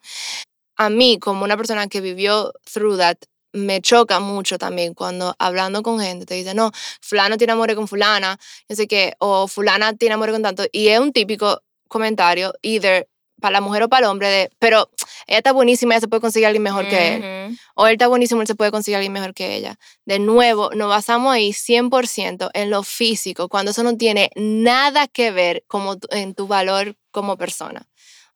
[0.76, 3.16] A mí, como una persona que vivió through that,
[3.54, 7.88] me choca mucho también cuando hablando con gente te dice, no, fulano tiene amor con
[7.88, 12.52] fulana, no sé qué, o fulana tiene amor con tanto, y es un típico comentario,
[12.62, 13.08] either
[13.40, 14.90] para la mujer o para el hombre, de, pero
[15.26, 18.08] ella está buenísima, ella se puede conseguir a alguien mejor que él, o él está
[18.08, 19.76] buenísimo, él se puede conseguir a alguien mejor que ella.
[20.04, 25.30] De nuevo, nos basamos ahí 100% en lo físico, cuando eso no tiene nada que
[25.30, 27.86] ver como en tu valor como persona.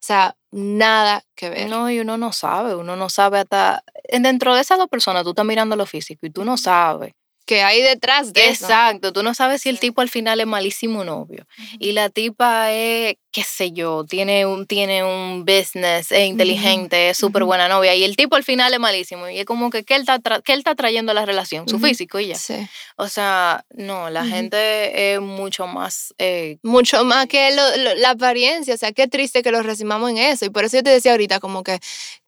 [0.01, 1.69] O sea, nada que ver.
[1.69, 5.31] No, y uno no sabe, uno no sabe hasta, dentro de esas dos personas, tú
[5.31, 7.13] estás mirando lo físico y tú no sabes.
[7.45, 8.65] que hay detrás de eso.
[8.65, 11.45] Exacto, tú no sabes si el tipo al final es malísimo novio.
[11.79, 17.17] Y la tipa es, qué sé yo, tiene un, tiene un business, es inteligente, es
[17.17, 17.93] súper buena novia.
[17.95, 19.29] Y el tipo al final es malísimo.
[19.29, 21.67] Y es como que, ¿qué él está, tra- qué él está trayendo a la relación?
[21.69, 21.85] Su Ujú.
[21.85, 22.35] físico y ya.
[22.35, 22.55] Sí.
[22.95, 24.29] O sea, no, la Ujú.
[24.29, 26.13] gente es mucho más...
[26.17, 30.09] eh, Mucho más que lo- lo- la apariencia, o sea, qué triste que los recibamos
[30.09, 30.45] en eso.
[30.45, 31.79] Y por eso yo te decía ahorita como que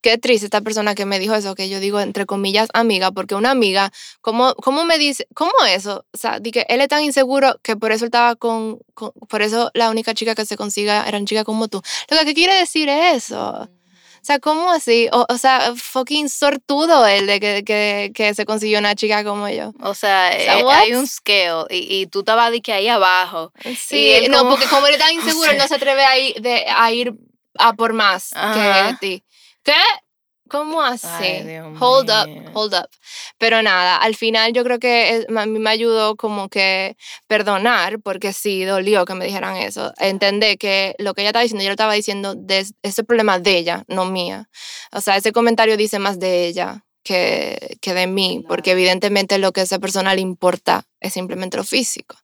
[0.01, 3.35] qué triste esta persona que me dijo eso, que yo digo entre comillas amiga, porque
[3.35, 3.91] una amiga,
[4.21, 6.05] ¿cómo, cómo me dice, cómo eso?
[6.13, 9.11] O sea, di que él es tan inseguro que por eso él estaba con, con-
[9.29, 10.57] por eso la única chica que se
[10.99, 11.81] consiga eran chicas como tú.
[12.09, 13.67] Lo que ¿qué quiere decir eso.
[13.67, 15.09] O sea, ¿cómo así?
[15.11, 19.49] O, o sea, fucking sortudo él de que, que, que se consiguió una chica como
[19.49, 19.69] yo.
[19.81, 23.51] o sea, sea, eh, hay un scale y, y tú estabas de que ahí abajo.
[23.75, 26.35] Sí, no, como- porque como él es tan inseguro, él no se atreve a ir,
[26.39, 27.13] de, a ir
[27.57, 28.89] a por más Ajá.
[28.89, 29.23] que ti.
[29.63, 29.73] ¿Qué?
[30.51, 31.07] ¿Cómo así?
[31.07, 32.89] Ay, hold up, hold up.
[33.37, 38.33] Pero nada, al final yo creo que a mí me ayudó como que perdonar, porque
[38.33, 39.93] sí dolió que me dijeran eso.
[39.97, 43.57] Entender que lo que ella estaba diciendo, yo lo estaba diciendo de ese problema de
[43.59, 44.49] ella, no mía.
[44.91, 49.53] O sea, ese comentario dice más de ella que, que de mí, porque evidentemente lo
[49.53, 52.17] que a esa persona le importa es simplemente lo físico.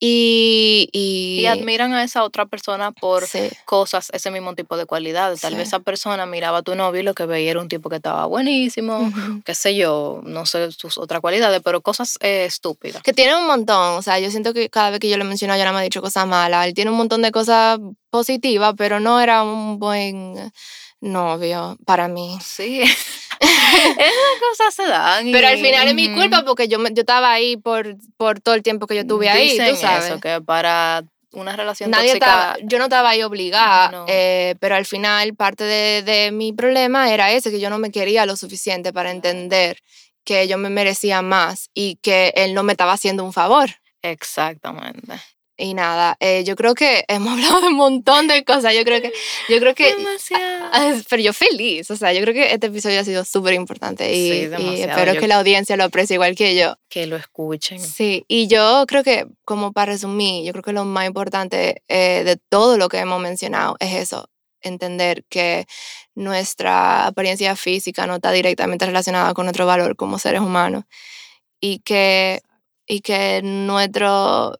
[0.00, 4.84] Y, y, Y admiran a esa otra persona por sí, cosas, ese mismo tipo de
[4.86, 5.40] cualidades.
[5.40, 5.58] Tal Sí.
[5.58, 7.96] vez esa persona miraba a tu novio y lo que veía era un tipo que
[7.96, 9.10] estaba buenísimo,
[9.44, 13.02] qué sé yo, no sé sus otras cualidades, pero cosas eh, estúpidas.
[13.02, 15.56] que tiene un montón, o sea, yo siento que cada vez que yo lo menciono
[15.56, 17.78] ya no me ha dicho cosas malas, él tiene un montón de cosas
[18.10, 20.52] positivas, pero no era un buen
[21.00, 22.38] novio para mí.
[22.42, 22.82] Sí,
[23.98, 25.30] esas cosas se dan.
[25.32, 28.54] Pero al final es mi culpa porque yo, me- yo estaba ahí por, por todo
[28.54, 30.06] el tiempo que yo estuve ahí, Dicen tú sabes.
[30.06, 32.26] eso, que para una relación Nadie tóxica...
[32.26, 34.04] estaba, yo no estaba ahí obligada, No.
[34.08, 37.90] eh, pero al final parte de, de mi problema era ese, que yo no me
[37.90, 39.78] quería lo suficiente para entender
[40.24, 43.68] que yo me merecía más y que él no me estaba haciendo un favor.
[44.02, 45.20] Exactamente.
[45.56, 48.74] Y nada, eh, yo creo que hemos hablado de un montón de cosas.
[48.74, 49.12] Yo creo que,
[49.48, 50.68] yo creo que, Demasiado.
[50.72, 51.90] ah, pero yo feliz.
[51.90, 54.90] O sea, yo creo que este episodio ha sido súper importante y, Sí, y demasiado.
[54.92, 56.76] espero Yo- que la audiencia lo aprecie igual que yo.
[56.88, 57.78] Que lo escuchen.
[57.80, 62.22] Sí, y yo creo que, como para resumir, yo creo que lo más importante eh,
[62.24, 64.28] de todo lo que hemos mencionado es eso,
[64.60, 65.66] entender que
[66.16, 70.84] nuestra apariencia física no está directamente relacionada con nuestro valor como seres humanos
[71.60, 72.40] y que,
[72.86, 74.58] y que nuestro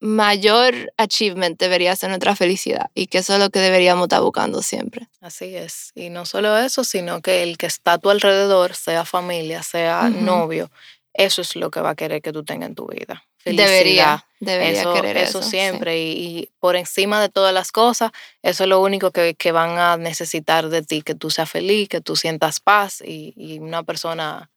[0.00, 4.62] mayor achievement debería ser nuestra felicidad y que eso es lo que deberíamos estar buscando
[4.62, 5.08] siempre.
[5.20, 5.92] Así es.
[5.94, 10.08] Y no solo eso, sino que el que está a tu alrededor, sea familia, sea
[10.08, 10.70] novio,
[11.12, 13.24] eso es lo que va a querer que tú tengas en tu vida.
[13.44, 14.20] Debería, Felicidad.
[14.40, 15.38] debería eso, querer eso.
[15.38, 15.50] eso sí.
[15.50, 15.98] siempre.
[15.98, 18.10] Y, y por encima de todas las cosas,
[18.42, 21.88] eso es lo único que, que van a necesitar de ti, que tú seas feliz,
[21.88, 24.50] que tú sientas paz y, y una persona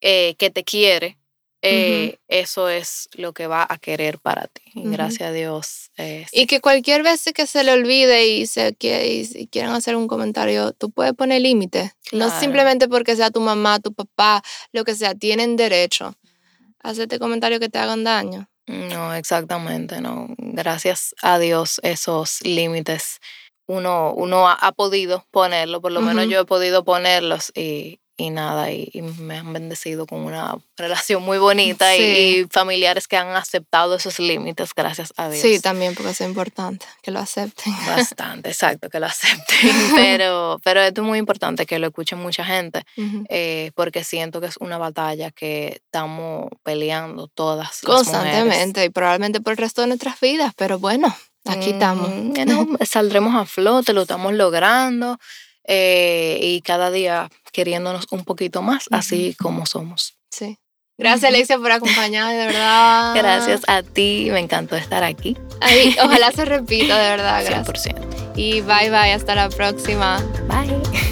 [0.00, 1.18] eh, que te quiere.
[1.62, 4.62] Eh, Eso es lo que va a querer para ti.
[4.74, 5.90] Y gracias a Dios.
[5.96, 9.96] eh, Y que cualquier vez que se le olvide y se quiere, y, quieran hacer
[9.96, 11.92] un comentario, tú puedes poner límite.
[12.12, 16.14] No simplemente porque sea tu mamá, tu papá, lo que sea, tienen derecho
[16.82, 18.48] a hacerte comentarios que te hagan daño.
[18.66, 20.28] No, exactamente, no.
[20.36, 23.20] Gracias a Dios esos límites
[23.68, 28.30] uno, uno ha, ha podido ponerlo, por lo menos yo he podido ponerlos y, y
[28.30, 33.94] nada, y, me han bendecido con una relación muy bonita y, familiares que han aceptado
[33.94, 35.40] esos límites, gracias a Dios.
[35.40, 37.72] Sí, también porque es importante que lo acepten.
[37.86, 42.44] Bastante, exacto, que lo acepten, pero, pero esto es muy importante que lo escuchen mucha
[42.44, 42.82] gente,
[43.28, 47.80] eh, porque siento que es una batalla que estamos peleando todas.
[47.82, 52.10] Constantemente y probablemente por el resto de nuestras vidas, pero bueno, aquí estamos.
[52.88, 55.18] saldremos a flote, lo estamos logrando.
[55.70, 57.28] Eh, y cada día
[57.58, 60.14] queriéndonos un poquito más, así como somos.
[60.30, 60.58] Sí.
[60.96, 63.16] Gracias, Alexia, por acompañarme, de verdad.
[63.16, 65.36] Gracias a ti, me encantó estar aquí.
[66.04, 67.96] ojalá se repita, de verdad, gracias.
[67.96, 68.36] 100%.
[68.36, 70.22] Y bye bye, hasta la próxima.
[70.46, 71.07] Bye.